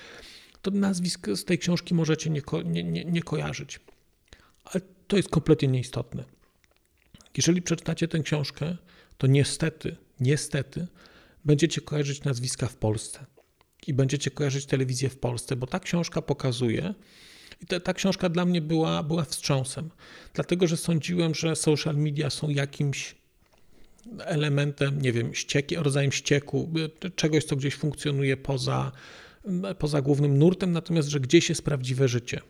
[0.62, 3.80] to nazwisk z tej książki możecie nie, ko nie, nie, nie kojarzyć.
[4.64, 6.24] Ale to jest kompletnie nieistotne.
[7.36, 8.76] Jeżeli przeczytacie tę książkę,
[9.18, 10.86] to niestety, niestety
[11.44, 13.26] będziecie kojarzyć nazwiska w Polsce
[13.86, 16.94] i będziecie kojarzyć telewizję w Polsce, bo ta książka pokazuje,
[17.62, 19.90] i ta, ta książka dla mnie była, była wstrząsem,
[20.34, 23.14] dlatego że sądziłem, że social media są jakimś
[24.18, 26.72] elementem, nie wiem, ścieki, rodzajem ścieku,
[27.16, 28.92] czegoś, co gdzieś funkcjonuje poza,
[29.78, 32.40] poza głównym nurtem, natomiast że gdzieś jest prawdziwe życie.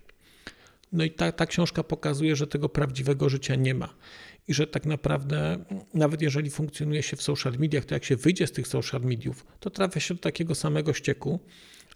[0.92, 3.94] No i ta, ta książka pokazuje, że tego prawdziwego życia nie ma.
[4.48, 8.46] I że tak naprawdę, nawet jeżeli funkcjonuje się w social mediach, to jak się wyjdzie
[8.46, 11.40] z tych social mediów, to trafia się do takiego samego ścieku,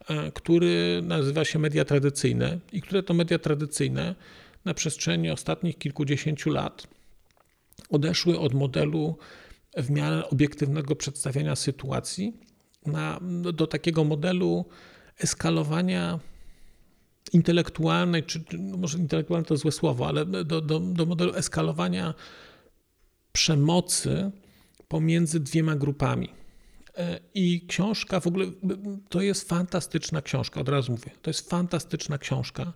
[0.09, 4.15] e, który nazywa się media tradycyjne i które to media tradycyjne
[4.65, 6.87] na przestrzeni ostatnich kilkudziesięciu lat
[7.91, 9.19] odeszły od modelu
[9.77, 12.33] w miarę obiektywnego przedstawiania sytuacji
[12.87, 13.21] na,
[13.53, 14.65] do takiego modelu
[15.19, 16.19] eskalowania
[17.33, 22.15] intelektualnej, czy no może intelektualne to złe słowo, ale do, do, do modelu eskalowania
[23.33, 24.31] przemocy
[24.89, 26.29] pomiędzy dwiema grupami.
[26.97, 28.47] E, I książka w ogóle
[29.09, 31.11] to jest fantastyczna książka, od razu mówię.
[31.23, 32.73] To jest fantastyczna książka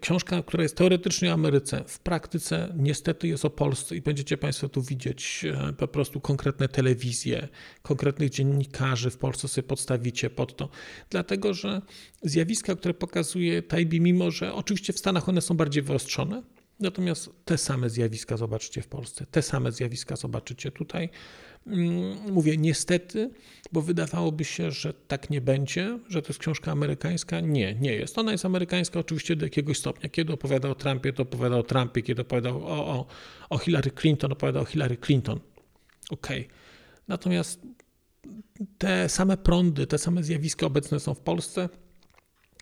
[0.00, 4.68] książka, która jest teoretycznie o Ameryce, w praktyce niestety jest o Polsce i będziecie Państwo
[4.68, 7.48] tu widzieć e, po prostu konkretne telewizje,
[7.82, 10.68] konkretnych dziennikarzy w Polsce sobie podstawicie pod to.
[11.10, 11.82] Dlatego, że
[12.22, 16.42] zjawiska, które pokazuje Tajbi, mimo że oczywiście w Stanach one są bardziej wyostrzone,
[16.80, 21.08] natomiast te same zjawiska zobaczycie w Polsce, te same zjawiska zobaczycie tutaj.
[21.66, 23.30] Mm, mówię niestety,
[23.72, 27.40] bo wydawałoby się, że tak nie będzie, że to jest książka amerykańska.
[27.40, 28.18] Nie, nie jest.
[28.18, 30.08] Ona jest amerykańska oczywiście do jakiegoś stopnia.
[30.08, 33.06] Kiedy opowiada o Trumpie, to opowiada o Trumpie, kiedy opowiada o, o,
[33.50, 35.40] o Hillary Clinton, opowiada o Hillary Clinton.
[36.10, 36.40] Okej.
[36.40, 36.54] Okay.
[37.08, 37.60] Natomiast
[38.78, 41.68] te same prądy, te same zjawiska obecne są w Polsce.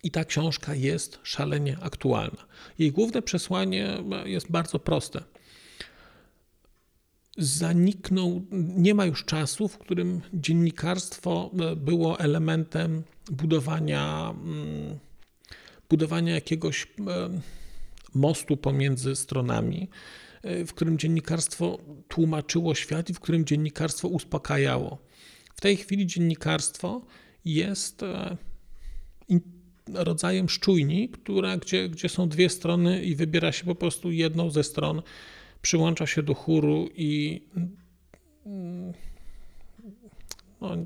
[0.02, 2.46] I ta książka jest szalenie aktualna.
[2.78, 5.24] Jej główne przesłanie jest bardzo proste
[7.38, 14.98] zaniknął, nie ma już czasu, w którym dziennikarstwo e, było elementem budowania, mm,
[15.90, 16.86] budowania jakiegoś e,
[18.14, 19.88] mostu pomiędzy stronami,
[20.42, 24.98] e, w którym dziennikarstwo tłumaczyło świat i w którym dziennikarstwo uspokajało.
[25.54, 27.06] W tej chwili dziennikarstwo
[27.44, 28.04] jest
[29.94, 34.64] rodzajem szczujni, która, gdzie, gdzie są dwie strony i wybiera się po prostu jedną ze
[34.64, 35.02] stron
[35.62, 37.42] przyłącza się do chóru i
[40.60, 40.76] no,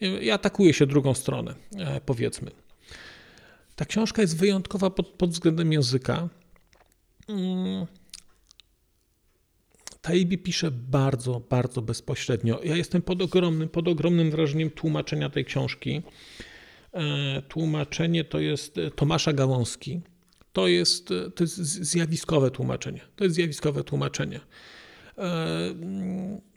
[0.00, 2.50] i atakuje się drugą stronę, e, powiedzmy.
[3.76, 6.28] Ta książka jest wyjątkowa pod, pod względem języka.
[7.28, 7.86] Mm.
[10.00, 12.60] Taibbi pisze bardzo, bardzo bezpośrednio.
[12.64, 16.02] Ja jestem pod ogromnym, pod ogromnym wrażeniem tłumaczenia tej książki.
[16.92, 20.00] E, tłumaczenie to jest Tomasza Gałązki.
[20.52, 23.00] To jest, to jest zjawiskowe tłumaczenie.
[23.16, 24.40] To jest zjawiskowe tłumaczenie.
[25.18, 25.74] E,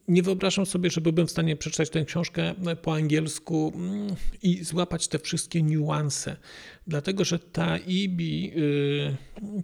[0.08, 5.08] nie wyobrażam sobie, że byłbym w stanie przeczytać tę książkę po angielsku mm, i złapać
[5.08, 6.38] te wszystkie niuanse.
[6.88, 8.54] Dlatego, że Taibi,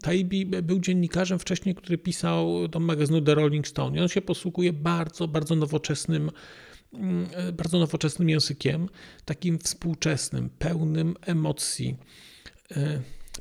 [0.01, 3.97] Taibi był dziennikarzem wcześniej, który pisał do magazynu The Rolling Stone.
[3.97, 6.31] I on się posługuje bardzo, bardzo nowoczesnym,
[6.93, 8.89] mm, bardzo nowoczesnym językiem,
[9.25, 11.95] takim współczesnym, pełnym emocji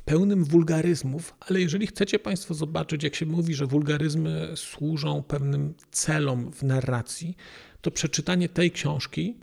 [0.09, 6.51] pełnym wulgaryzmów, ale jeżeli chcecie Państwo zobaczyć, jak się mówi, że wulgaryzmy służą pewnym celom
[6.51, 7.37] w narracji,
[7.81, 9.35] to przeczytanie tej książki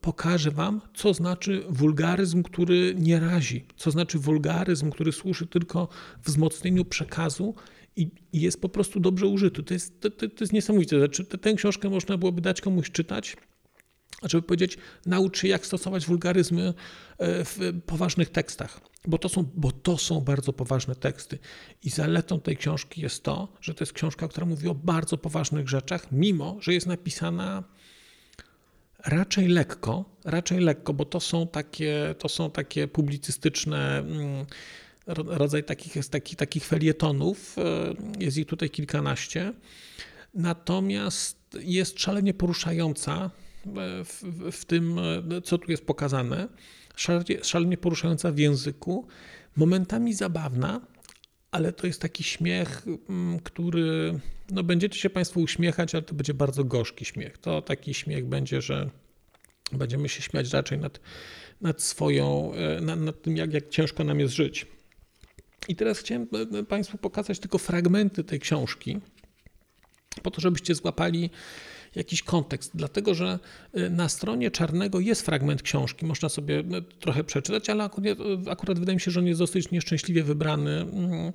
[0.00, 5.88] pokaże Wam, co znaczy wulgaryzm, który nie razi, co znaczy wulgaryzm, który służy tylko
[6.24, 7.54] wzmocnieniu przekazu
[7.96, 9.62] i, jest po prostu dobrze użyty.
[9.62, 10.98] To jest, to, to jest niesamowite.
[10.98, 13.36] Znaczy, tę książkę można byłoby dać komuś czytać
[14.22, 16.74] żeby powiedzieć, naucz się, jak stosować wulgaryzmy
[17.18, 21.38] e, w poważnych tekstach, bo to, są, bo to są bardzo poważne teksty.
[21.84, 25.68] I zaletą tej książki jest to, że to jest książka, która mówi o bardzo poważnych
[25.68, 27.64] rzeczach, mimo że jest napisana
[29.04, 34.46] raczej lekko, raczej lekko, bo to są takie, to są takie publicystyczne mm,
[35.06, 37.62] rodzaj takich, takich, takich felietonów, e,
[38.18, 39.52] jest ich tutaj kilkanaście,
[40.34, 43.30] natomiast jest szalenie poruszająca,
[44.04, 45.00] w, w tym,
[45.44, 46.48] co tu jest pokazane,
[47.42, 49.06] szalenie, poruszająca w języku,
[49.56, 50.80] momentami zabawna,
[51.50, 56.34] ale to jest taki śmiech, mm, który no będziecie się Państwo uśmiechać, ale to będzie
[56.34, 57.38] bardzo gorzki śmiech.
[57.38, 58.90] To taki śmiech będzie, że
[59.72, 61.00] będziemy się śmiać raczej nad,
[61.60, 64.66] nad swoją, e, nad, nad tym, jak, jak ciężko nam jest żyć.
[65.68, 69.00] I teraz chciałem e, Państwu pokazać tylko fragmenty tej książki,
[70.22, 71.30] po to, żebyście złapali
[71.98, 73.38] jakiś kontekst, dlatego że
[73.76, 76.64] y, na stronie Czarnego jest fragment książki, można sobie y,
[77.00, 80.80] trochę przeczytać, ale akurat, y, akurat wydaje mi się, że on jest dosyć nieszczęśliwie wybrany.
[80.80, 81.32] Mm,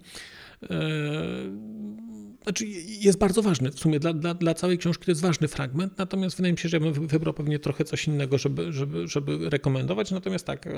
[2.44, 3.72] znaczy jest bardzo ważny.
[3.72, 6.70] W sumie dla, dla, dla całej książki to jest ważny fragment, natomiast wydaje mi się,
[6.70, 10.12] że ja bym wybrał pewnie trochę coś innego, żeby, żeby, żeby rekomendować.
[10.12, 10.70] Natomiast tak,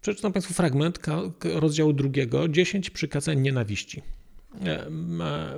[0.00, 0.98] przeczytam Państwu fragment
[1.44, 4.02] rozdziału drugiego, 10 przykazań nienawiści.
[4.64, 4.90] E,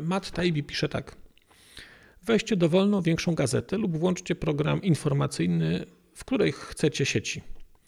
[0.03, 1.17] Matt Taibbi pisze tak.
[2.23, 7.43] Weźcie dowolną większą gazetę lub włączcie program informacyjny, w której chcecie sieci.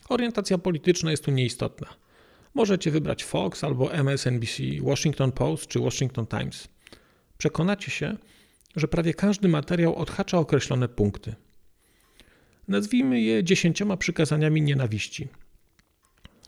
[0.09, 1.89] Orientacja polityczna jest tu nieistotna.
[2.55, 6.69] Możecie wybrać Fox albo MSNBC, Washington Post czy Washington Times.
[7.39, 8.17] Przekonacie się,
[8.77, 11.35] że prawie każdy materiał odhacza określone punkty.
[12.69, 15.29] Nazwijmy je dziesięcioma przykazaniami nienawiści.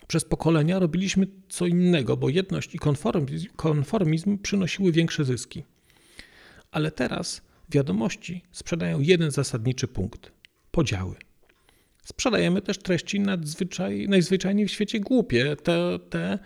[0.06, 5.64] Przez pokolenia robiliśmy co innego, bo jedność i konformizm, konformizm przynosiły większe zyski.
[6.70, 10.32] Ale teraz Wiadomości sprzedają jeden zasadniczy punkt
[10.70, 11.14] podziały.
[12.04, 16.38] Sprzedajemy też treści nadzwyczaj, najzwyczajniej w świecie głupie, te, te,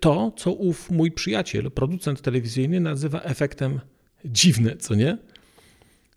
[0.00, 3.80] to, co ów mój przyjaciel, producent telewizyjny, nazywa efektem
[4.24, 5.18] dziwne, co nie?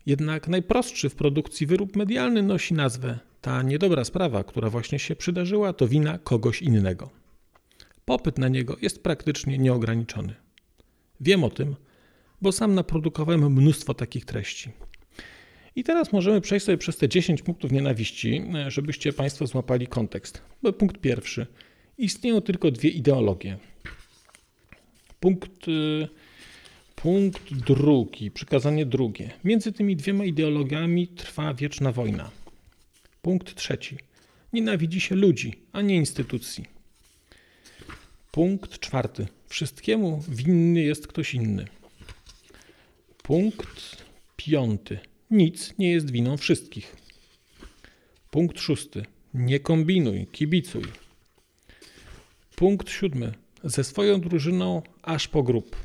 [0.06, 5.72] Jednak najprostszy w produkcji wyrób medialny nosi nazwę ta niedobra sprawa, która właśnie się przydarzyła,
[5.72, 7.10] to wina kogoś innego.
[8.04, 10.34] Popyt na niego jest praktycznie nieograniczony.
[11.20, 11.76] Wiem o tym,
[12.42, 14.70] bo sam naprodukowałem mnóstwo takich treści.
[15.76, 20.42] I teraz możemy przejść sobie przez te 10 punktów nienawiści, e, żebyście Państwo złapali kontekst.
[20.78, 21.46] Punkt pierwszy.
[21.98, 23.58] Istnieją tylko dwie ideologie.
[25.20, 26.08] Punkt, e,
[26.94, 29.30] punkt drugi, przykazanie drugie.
[29.44, 32.30] Między tymi dwiema ideologiami trwa wieczna wojna.
[33.22, 33.96] Punkt trzeci.
[34.52, 36.64] Nienawidzi się ludzi, a nie instytucji.
[38.30, 39.26] Punkt czwarty.
[39.48, 41.66] Wszystkiemu winny jest ktoś inny.
[43.26, 44.04] Punkt
[44.36, 44.98] piąty.
[45.30, 46.96] Nic nie jest winą wszystkich.
[48.30, 49.04] Punkt szósty.
[49.34, 50.84] Nie kombinuj, kibicuj.
[52.56, 53.32] Punkt siódmy.
[53.64, 55.76] Ze swoją drużyną aż po grób.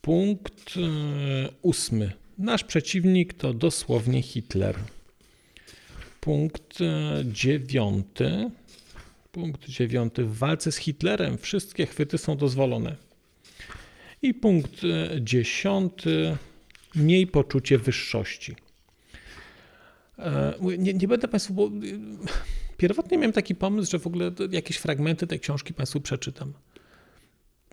[0.00, 2.12] Punkt e, ósmy.
[2.38, 4.78] Nasz przeciwnik to dosłownie Hitler.
[6.20, 8.50] Punkt e, dziewiąty.
[9.32, 10.24] Punkt dziewiąty.
[10.24, 13.11] W walce z Hitlerem wszystkie chwyty są dozwolone.
[14.22, 16.36] I punkt e, dziesiąty,
[16.94, 18.56] miej poczucie wyższości.
[20.18, 21.70] E, nie, nie, będę Państwu, bo e,
[22.76, 26.52] pierwotnie miałem taki pomysł, że w ogóle jakieś fragmenty tej książki Państwu przeczytam.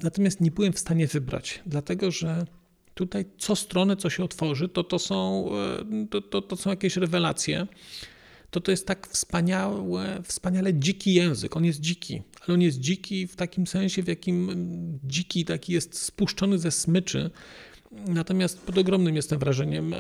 [0.04, 2.46] Natomiast nie byłem w stanie wybrać, dlatego że
[2.94, 5.50] tutaj co stronę, co się otworzy, to, to, są,
[6.10, 7.68] to, to, to są jakieś rewelacje
[8.52, 11.58] to to jest tak wspaniałe, wspaniale dziki język.
[11.58, 16.02] On jest dziki, ale on jest dziki w takim sensie, w jakim dziki taki jest
[16.02, 17.30] spuszczony ze smyczy.
[17.92, 19.96] Natomiast pod ogromnym jestem wrażeniem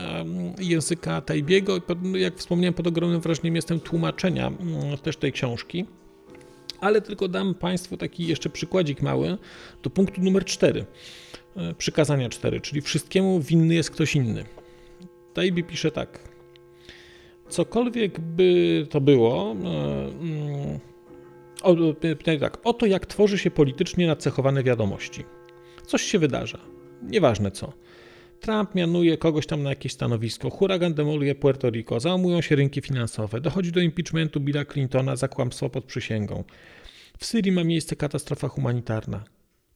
[0.59, 1.81] języka Tajbiego
[2.13, 5.85] jak wspomniałem, pod ogromnym wrażeniem jestem tłumaczenia mm, też tej książki.
[6.81, 9.37] Ale tylko dam Państwu taki jeszcze przykładzik mały
[9.83, 10.85] do punktu numer 4,
[11.55, 14.45] e, przykazania 4, czyli wszystkiemu winny jest ktoś inny.
[15.33, 16.28] Tajbi pisze tak.
[17.49, 19.67] Cokolwiek by to było, e,
[20.07, 20.79] mm,
[21.63, 21.75] o,
[22.39, 25.23] tak, oto jak tworzy się politycznie nacechowane wiadomości.
[25.85, 26.59] Coś się wydarza,
[27.01, 27.73] nieważne co.
[28.39, 33.41] Trump mianuje kogoś tam na jakieś stanowisko, huragan demoluje Puerto Rico, załamują się rynki finansowe,
[33.41, 36.43] dochodzi do impeachmentu Billa Clintona za kłamstwo pod przysięgą.
[37.17, 39.23] W Syrii ma miejsce katastrofa humanitarna.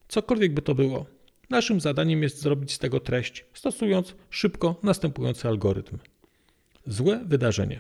[0.08, 1.06] Cokolwiek by to było,
[1.50, 5.98] naszym zadaniem jest zrobić z tego treść, stosując szybko następujący algorytm.
[6.88, 7.80] Złe wydarzenie.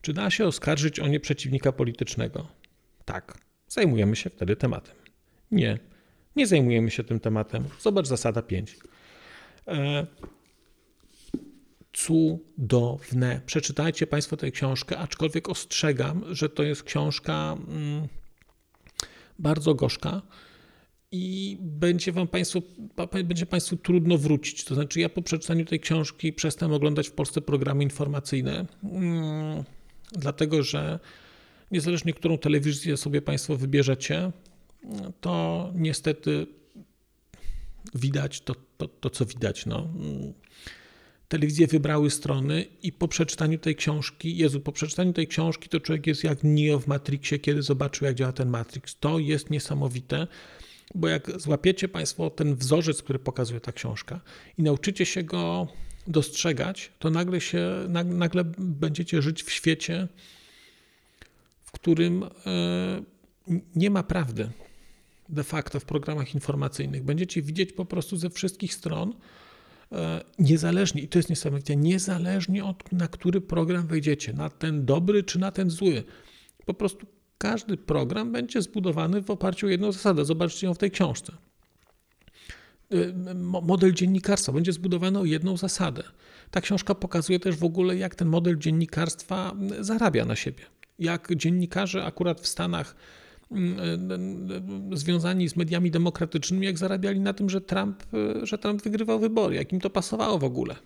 [0.00, 2.48] Czy da się oskarżyć o nie przeciwnika politycznego?
[3.04, 4.96] Tak, zajmujemy się wtedy tematem.
[5.50, 5.78] Nie,
[6.36, 7.64] nie zajmujemy się tym tematem.
[7.80, 8.76] Zobacz zasada 5.
[9.68, 10.06] E,
[11.92, 13.40] cudowne.
[13.46, 18.08] Przeczytajcie Państwo tę książkę, aczkolwiek ostrzegam, że to jest książka mm,
[19.38, 20.22] bardzo gorzka
[21.16, 22.62] i będzie wam państwu,
[23.24, 24.64] będzie państwu trudno wrócić.
[24.64, 29.64] To znaczy, ja po przeczytaniu tej książki przestałem oglądać w Polsce programy informacyjne, mm,
[30.12, 31.00] dlatego że
[31.70, 34.32] niezależnie którą telewizję sobie państwo wybierzecie,
[35.20, 36.46] to niestety
[37.94, 39.66] widać to, to, to co widać.
[39.66, 39.88] No.
[41.28, 46.06] Telewizje wybrały strony i po przeczytaniu tej książki, Jezu, po przeczytaniu tej książki to człowiek
[46.06, 48.96] jest jak Neo w Matrixie, kiedy zobaczył jak działa ten Matrix.
[49.00, 50.26] To jest niesamowite,
[50.94, 54.20] bo jak złapiecie Państwo ten wzorzec, który pokazuje ta książka
[54.58, 55.68] i nauczycie się go
[56.06, 57.70] dostrzegać, to nagle się,
[58.04, 60.08] nagle będziecie żyć w świecie,
[61.64, 62.28] w którym e,
[63.76, 64.50] nie ma prawdy
[65.28, 67.04] de facto w programach informacyjnych.
[67.04, 69.14] Będziecie widzieć po prostu ze wszystkich stron,
[69.92, 75.22] e, niezależnie, i to jest niesamowite, niezależnie od na który program wejdziecie, na ten dobry
[75.22, 76.04] czy na ten zły.
[76.66, 77.06] Po prostu
[77.44, 80.24] każdy program będzie zbudowany w oparciu o jedną zasadę.
[80.24, 81.32] Zobaczcie ją w tej książce.
[82.92, 86.02] E, model dziennikarstwa będzie zbudowany o jedną zasadę.
[86.50, 90.64] Ta książka pokazuje też w ogóle, jak ten model dziennikarstwa zarabia na siebie.
[90.98, 92.96] Jak dziennikarze akurat w Stanach
[94.92, 98.02] związani z mediami demokratycznymi, jak zarabiali na tym, że Trump,
[98.42, 100.76] że Trump wygrywał wybory, jak im to pasowało w ogóle.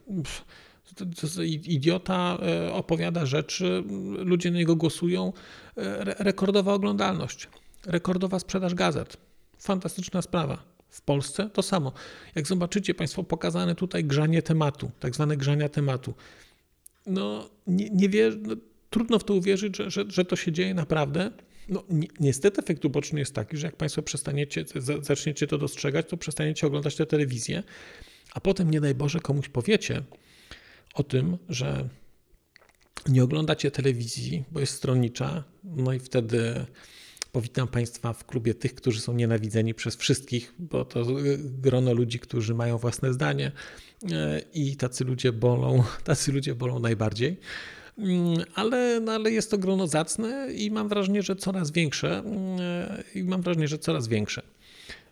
[1.45, 3.85] Idiota e, opowiada rzeczy,
[4.19, 5.33] ludzie na niego głosują,
[5.77, 7.49] e, rekordowa oglądalność,
[7.87, 9.17] rekordowa sprzedaż gazet.
[9.59, 10.65] Fantastyczna sprawa.
[10.91, 11.93] W Polsce to samo.
[12.35, 16.15] Jak zobaczycie Państwo pokazane tutaj grzanie tematu, tak zwane grzania tematu,
[17.07, 18.57] no nie, nie wie, no,
[18.91, 21.31] trudno w to uwierzyć, że, że, że to się dzieje naprawdę.
[21.69, 24.65] No, ni niestety efekt uboczny jest taki, że jak Państwo przestaniecie,
[25.03, 27.63] zaczniecie to dostrzegać, to przestaniecie oglądać tę telewizję,
[28.35, 30.03] a potem nie daj Boże komuś powiecie
[30.99, 31.89] o tym, że
[33.09, 36.67] nie oglądacie telewizji, bo jest stronnicza, no i wtedy
[37.33, 41.07] powitam Państwa w klubie tych, którzy są nienawidzeni przez wszystkich, bo to
[41.39, 43.53] grono ludzi, którzy mają własne zdanie
[44.13, 47.37] e, i tacy ludzie bolą, tacy ludzie bolą najbardziej.
[47.99, 52.19] Mm, ale, no ale jest to grono zacne i mam wrażenie, że coraz większe.
[52.19, 52.59] Mm,
[53.15, 54.43] I mam wrażenie, że coraz większe.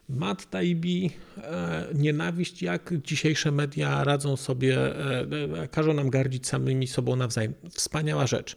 [0.08, 5.20] Matt Taibbi, e, nienawiść, jak dzisiejsze media radzą sobie, e,
[5.62, 7.54] e, każą nam gardzić samymi sobą nawzajem.
[7.70, 8.56] Wspaniała rzecz.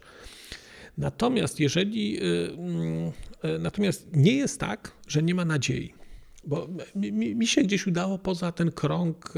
[0.98, 3.12] Natomiast jeżeli, mm,
[3.60, 5.94] natomiast nie jest tak, że nie ma nadziei,
[6.44, 9.34] bo mi, mi się gdzieś udało poza ten krąg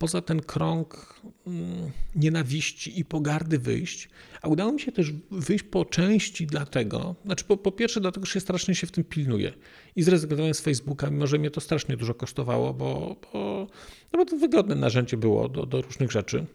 [0.00, 4.08] poza ten krąg mm, nienawiści i pogardy wyjść,
[4.42, 8.32] a udało mi się też wyjść po części dlatego, znaczy po, po pierwsze dlatego, że
[8.32, 9.52] się strasznie się w tym pilnuję
[9.96, 13.66] i zrezygnowałem z Facebooka, mimo że mnie to strasznie dużo kosztowało, bo, bo,
[14.12, 16.46] no bo to wygodne narzędzie było do, do różnych rzeczy,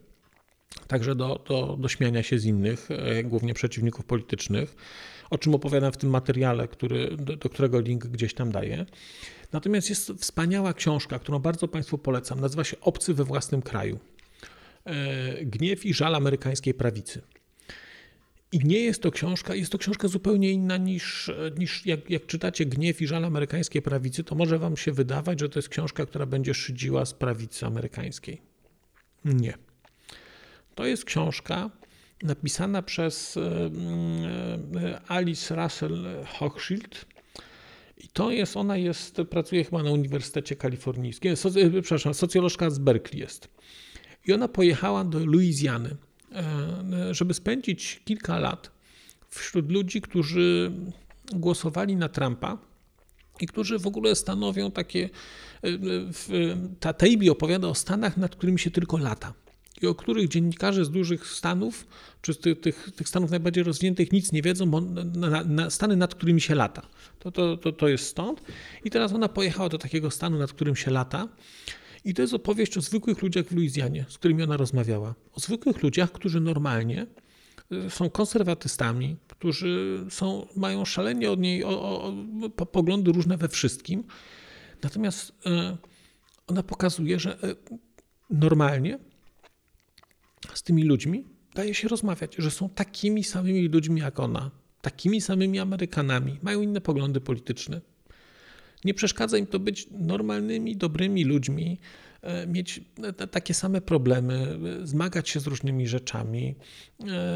[0.87, 4.75] także do, do, do śmiania się z innych, e, głównie przeciwników politycznych,
[5.29, 8.85] o czym opowiadam w tym materiale, który, do, do którego link gdzieś tam daję.
[9.55, 12.39] Natomiast jest wspaniała książka, którą bardzo Państwu polecam.
[12.39, 13.99] Nazywa się Obcy we własnym kraju.
[14.85, 17.21] E, Gniew i żal amerykańskiej prawicy.
[18.51, 22.65] I nie jest to książka, jest to książka zupełnie inna niż, niż jak, jak czytacie
[22.65, 26.25] Gniew i żal amerykańskiej prawicy, to może Wam się wydawać, że to jest książka, która
[26.25, 28.41] będzie szydziła z prawicy amerykańskiej.
[29.25, 29.53] Nie.
[30.75, 31.69] To jest książka
[32.23, 37.14] napisana przez e, e, Alice Russell Hochschild,
[37.97, 42.79] i to jest, ona jest, pracuje chyba na Uniwersytecie Kalifornijskim, so, e, przepraszam, socjolożka z
[42.79, 43.49] Berkeley jest.
[44.25, 45.95] I ona pojechała do Luizjany,
[46.31, 48.71] e, żeby spędzić kilka lat
[49.29, 50.71] wśród ludzi, którzy
[51.33, 52.57] głosowali na Trumpa
[53.39, 55.09] i którzy w ogóle stanowią takie.
[56.79, 59.33] Ta Tejbi opowiada o stanach, nad którymi się tylko lata
[59.81, 61.87] i o których dziennikarze z dużych stanów,
[62.21, 65.95] czy z tych, tych, tych stanów najbardziej rozwiniętych nic nie wiedzą, bo na, na stany,
[65.95, 66.81] nad którymi się lata.
[67.19, 68.41] To, to, to, to jest stąd.
[68.83, 71.27] I teraz ona pojechała do takiego stanu, nad którym się lata.
[72.05, 75.15] I to jest opowieść o zwykłych ludziach w Luizjanie, z którymi ona rozmawiała.
[75.33, 77.07] O zwykłych ludziach, którzy normalnie
[77.71, 82.13] y, są konserwatystami, którzy są, mają szalenie od niej o, o,
[82.57, 84.03] o, poglądy różne we wszystkim.
[84.83, 85.33] Natomiast y,
[86.47, 87.55] ona pokazuje, że y,
[88.29, 88.99] normalnie
[90.57, 91.25] z tymi ludźmi
[91.55, 94.51] daje się rozmawiać, że są takimi samymi ludźmi jak ona,
[94.81, 97.81] takimi samymi Amerykanami, mają inne poglądy polityczne.
[98.85, 101.79] Nie przeszkadza im to być normalnymi, dobrymi ludźmi,
[102.21, 106.55] e, mieć e, takie same problemy, e, zmagać się z różnymi rzeczami,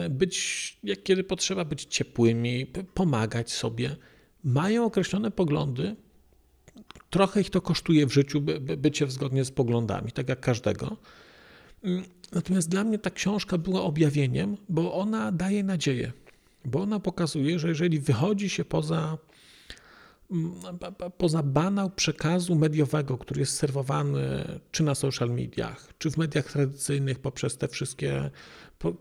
[0.10, 3.96] być, jak kiedy potrzeba, być ciepłymi, pomagać sobie.
[4.44, 5.96] Mają określone poglądy.
[7.10, 10.98] Trochę ich to kosztuje w życiu, by, by bycie zgodnie z poglądami, tak jak każdego.
[12.32, 16.12] Natomiast dla mnie ta książka była objawieniem, bo ona daje nadzieję,
[16.66, 19.18] bo ona pokazuje, że jeżeli wychodzi się poza,
[20.32, 20.54] mm,
[21.18, 27.20] poza banał przekazu mediowego, który jest serwowany czy na social mediach, czy w mediach tradycyjnych
[27.20, 28.30] poprzez te wszystkie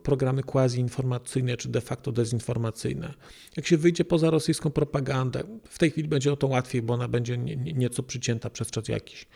[0.02, 3.14] programy quasi-informacyjne, czy de facto dezinformacyjne.
[3.56, 7.08] Jak się wyjdzie poza rosyjską propagandę, w tej chwili będzie o to łatwiej, bo ona
[7.08, 7.38] będzie
[7.74, 9.26] nieco przycięta przez czas jakiś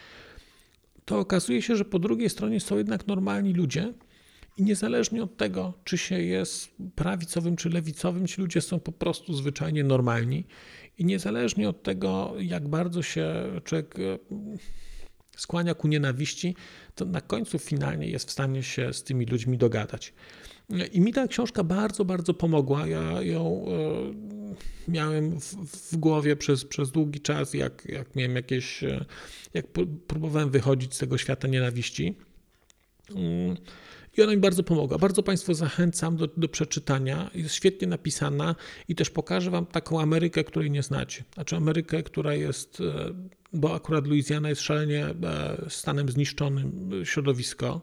[1.05, 3.93] to okazuje się, że po drugiej stronie są jednak normalni ludzie
[4.57, 9.35] i niezależnie od tego, czy się jest prawicowym czy lewicowym, ci ludzie są po prostu
[9.35, 10.45] zwyczajnie normalni
[10.99, 13.35] i niezależnie od tego, jak bardzo się
[13.65, 14.19] człowiek e,
[15.37, 16.57] skłania ku nienawiści,
[16.95, 20.13] to na końcu finalnie jest w stanie się z tymi ludźmi dogadać.
[20.93, 22.87] I mi ta książka bardzo, bardzo pomogła.
[22.87, 23.65] Ja ją
[24.89, 25.55] e, miałem w,
[25.93, 29.05] w, głowie przez, przez długi czas, jak, jak miałem jakieś, e,
[29.55, 29.67] jak
[30.07, 32.17] próbowałem wychodzić z tego świata nienawiści.
[33.11, 33.57] Mm,
[34.17, 34.99] I ona mi bardzo pomogła.
[34.99, 37.31] Bardzo Państwu zachęcam do, do przeczytania.
[37.35, 38.55] Jest świetnie napisana
[38.89, 41.25] i też pokażę Wam taką Amerykę, której nie znacie.
[41.35, 43.15] Znaczy Amerykę, która jest, e,
[43.53, 45.07] bo akurat Luizjana jest szalenie
[45.69, 47.81] stanem zniszczonym, środowisko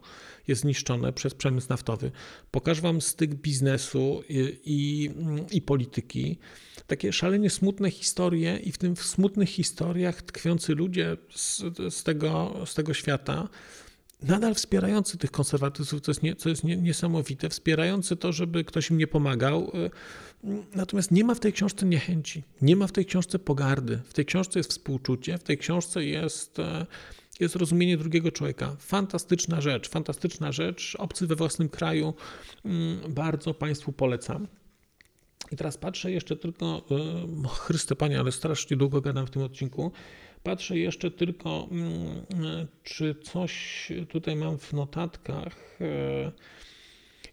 [0.50, 2.12] jest zniszczone przez przemysł naftowy.
[2.52, 5.10] Pokażę Wam styk biznesu i, i,
[5.52, 6.38] i polityki.
[6.88, 12.62] Takie szalenie smutne historie i w tym w smutnych historiach tkwiący ludzie z, z, tego,
[12.66, 13.50] z tego świata,
[14.24, 18.90] nadal wspierający tych konserwatystów, co jest, nie, co jest nie, niesamowite, wspierający to, żeby ktoś
[18.90, 19.72] im nie pomagał.
[20.76, 24.00] Natomiast nie ma w tej książce niechęci, nie ma w tej książce pogardy.
[24.06, 26.58] W tej książce jest współczucie, w tej książce jest
[27.40, 28.76] jest rozumienie drugiego człowieka.
[28.80, 30.96] Fantastyczna rzecz, fantastyczna rzecz.
[31.00, 32.14] Obcy we własnym kraju,
[32.66, 34.48] mm, bardzo Państwu polecam.
[35.52, 36.82] I teraz patrzę jeszcze tylko,
[37.46, 39.92] e, Chryste Panie, ale strasznie długo gadam w tym odcinku.
[40.44, 45.80] Patrzę jeszcze tylko, mm, e, czy coś tutaj mam w notatkach.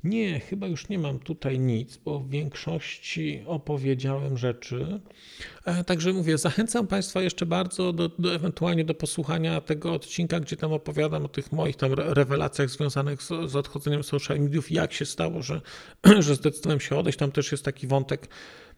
[0.07, 5.01] E, nie, chyba już nie mam tutaj nic, bo w większości opowiedziałem rzeczy.
[5.65, 10.57] E, także mówię, zachęcam Państwa jeszcze bardzo do, do, ewentualnie do posłuchania tego odcinka, gdzie
[10.57, 15.05] tam opowiadam o tych moich tam rewelacjach związanych z, z odchodzeniem social mediów, jak się
[15.05, 15.61] stało, że,
[16.25, 17.19] że zdecydowałem się odejść.
[17.19, 18.29] Tam też jest taki wątek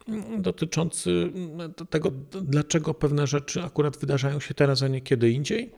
[0.07, 2.11] mm, dotyczący mm, tego,
[2.41, 5.71] dlaczego pewne rzeczy akurat wydarzają się teraz, a nie kiedy indziej.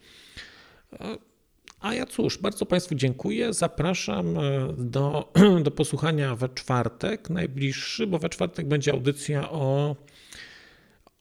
[1.82, 3.54] A ja cóż, bardzo Państwu dziękuję.
[3.54, 5.32] Zapraszam e, do,
[5.66, 9.96] do posłuchania we czwartek, najbliższy, bo we czwartek będzie audycja o,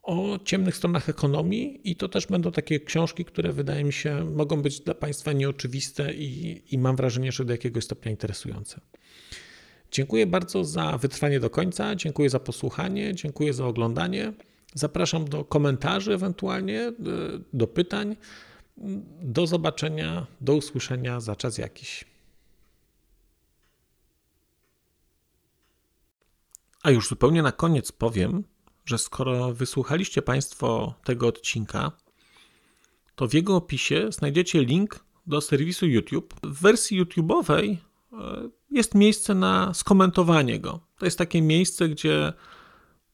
[0.02, 4.62] o ciemnych stronach ekonomii i to też będą takie książki, które wydaje mi się mogą
[4.62, 8.80] być dla Państwa nieoczywiste i, i mam wrażenie, że do jakiegoś stopnia interesujące.
[9.92, 14.32] Dziękuję bardzo za wytrwanie do końca, dziękuję za posłuchanie, dziękuję za oglądanie.
[14.74, 16.92] Zapraszam do komentarzy ewentualnie, e,
[17.52, 18.16] do pytań.
[19.22, 22.04] Do zobaczenia, do usłyszenia za czas jakiś.
[26.82, 28.44] A już zupełnie na koniec powiem,
[28.84, 31.92] że skoro wysłuchaliście Państwo tego odcinka,
[33.14, 36.34] to w jego opisie znajdziecie link do serwisu YouTube.
[36.42, 37.76] W wersji YouTube'owej
[38.12, 40.80] e, jest miejsce na skomentowanie go.
[40.98, 42.32] To jest takie miejsce, gdzie